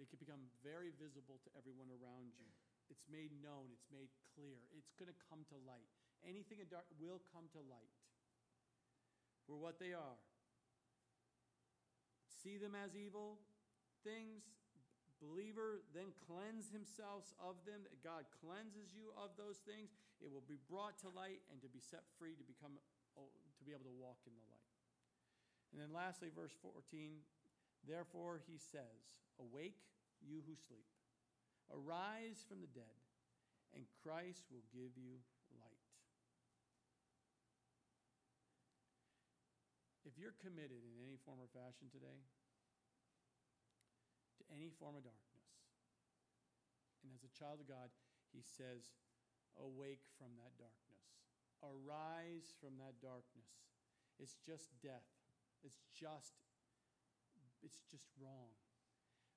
[0.01, 2.49] They can become very visible to everyone around you.
[2.89, 4.65] It's made known, it's made clear.
[4.73, 5.93] It's going to come to light.
[6.25, 7.93] Anything in dark will come to light
[9.45, 10.17] for what they are.
[12.41, 13.37] See them as evil
[14.03, 14.43] things,
[15.23, 20.59] believer then cleanse himself of them, God cleanses you of those things, it will be
[20.67, 22.75] brought to light and to be set free to become
[23.15, 24.73] to be able to walk in the light.
[25.71, 27.23] And then lastly, verse 14,
[27.87, 29.79] therefore he says, Awake,
[30.21, 30.85] you who sleep,
[31.71, 32.97] arise from the dead,
[33.73, 35.17] and Christ will give you
[35.57, 35.83] light.
[40.05, 42.42] If you're committed in any form or fashion today, to
[44.53, 45.49] any form of darkness.
[47.03, 47.91] And as a child of God,
[48.31, 48.93] he says,
[49.59, 51.03] Awake from that darkness.
[51.61, 53.49] Arise from that darkness.
[54.17, 55.05] It's just death.
[55.61, 56.41] It's just,
[57.61, 58.51] it's just wrong.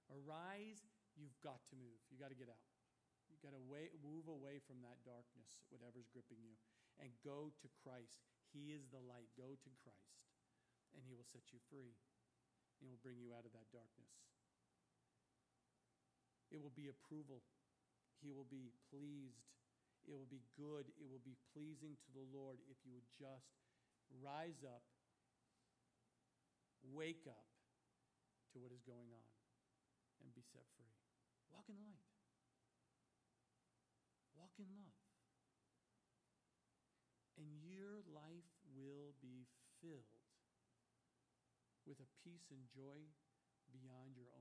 [0.09, 2.01] Arise, you've got to move.
[2.09, 2.67] You've got to get out.
[3.31, 3.63] You've got to
[4.01, 6.55] move away from that darkness, whatever's gripping you,
[7.03, 8.25] and go to Christ.
[8.55, 9.29] He is the light.
[9.37, 10.25] Go to Christ,
[10.95, 11.99] and He will set you free.
[12.79, 14.15] He will bring you out of that darkness.
[16.57, 17.45] It will be approval.
[18.25, 19.45] He will be pleased.
[20.09, 20.89] It will be good.
[20.97, 23.53] It will be pleasing to the Lord if you would just
[24.25, 24.81] rise up,
[26.97, 27.45] wake up
[28.55, 29.29] to what is going on,
[30.25, 30.97] and be set free.
[31.53, 32.09] Walk in light.
[34.33, 34.97] Walk in love.
[37.37, 39.45] And your life will be
[39.85, 40.25] filled
[41.85, 43.05] with a peace and joy
[43.69, 44.33] beyond your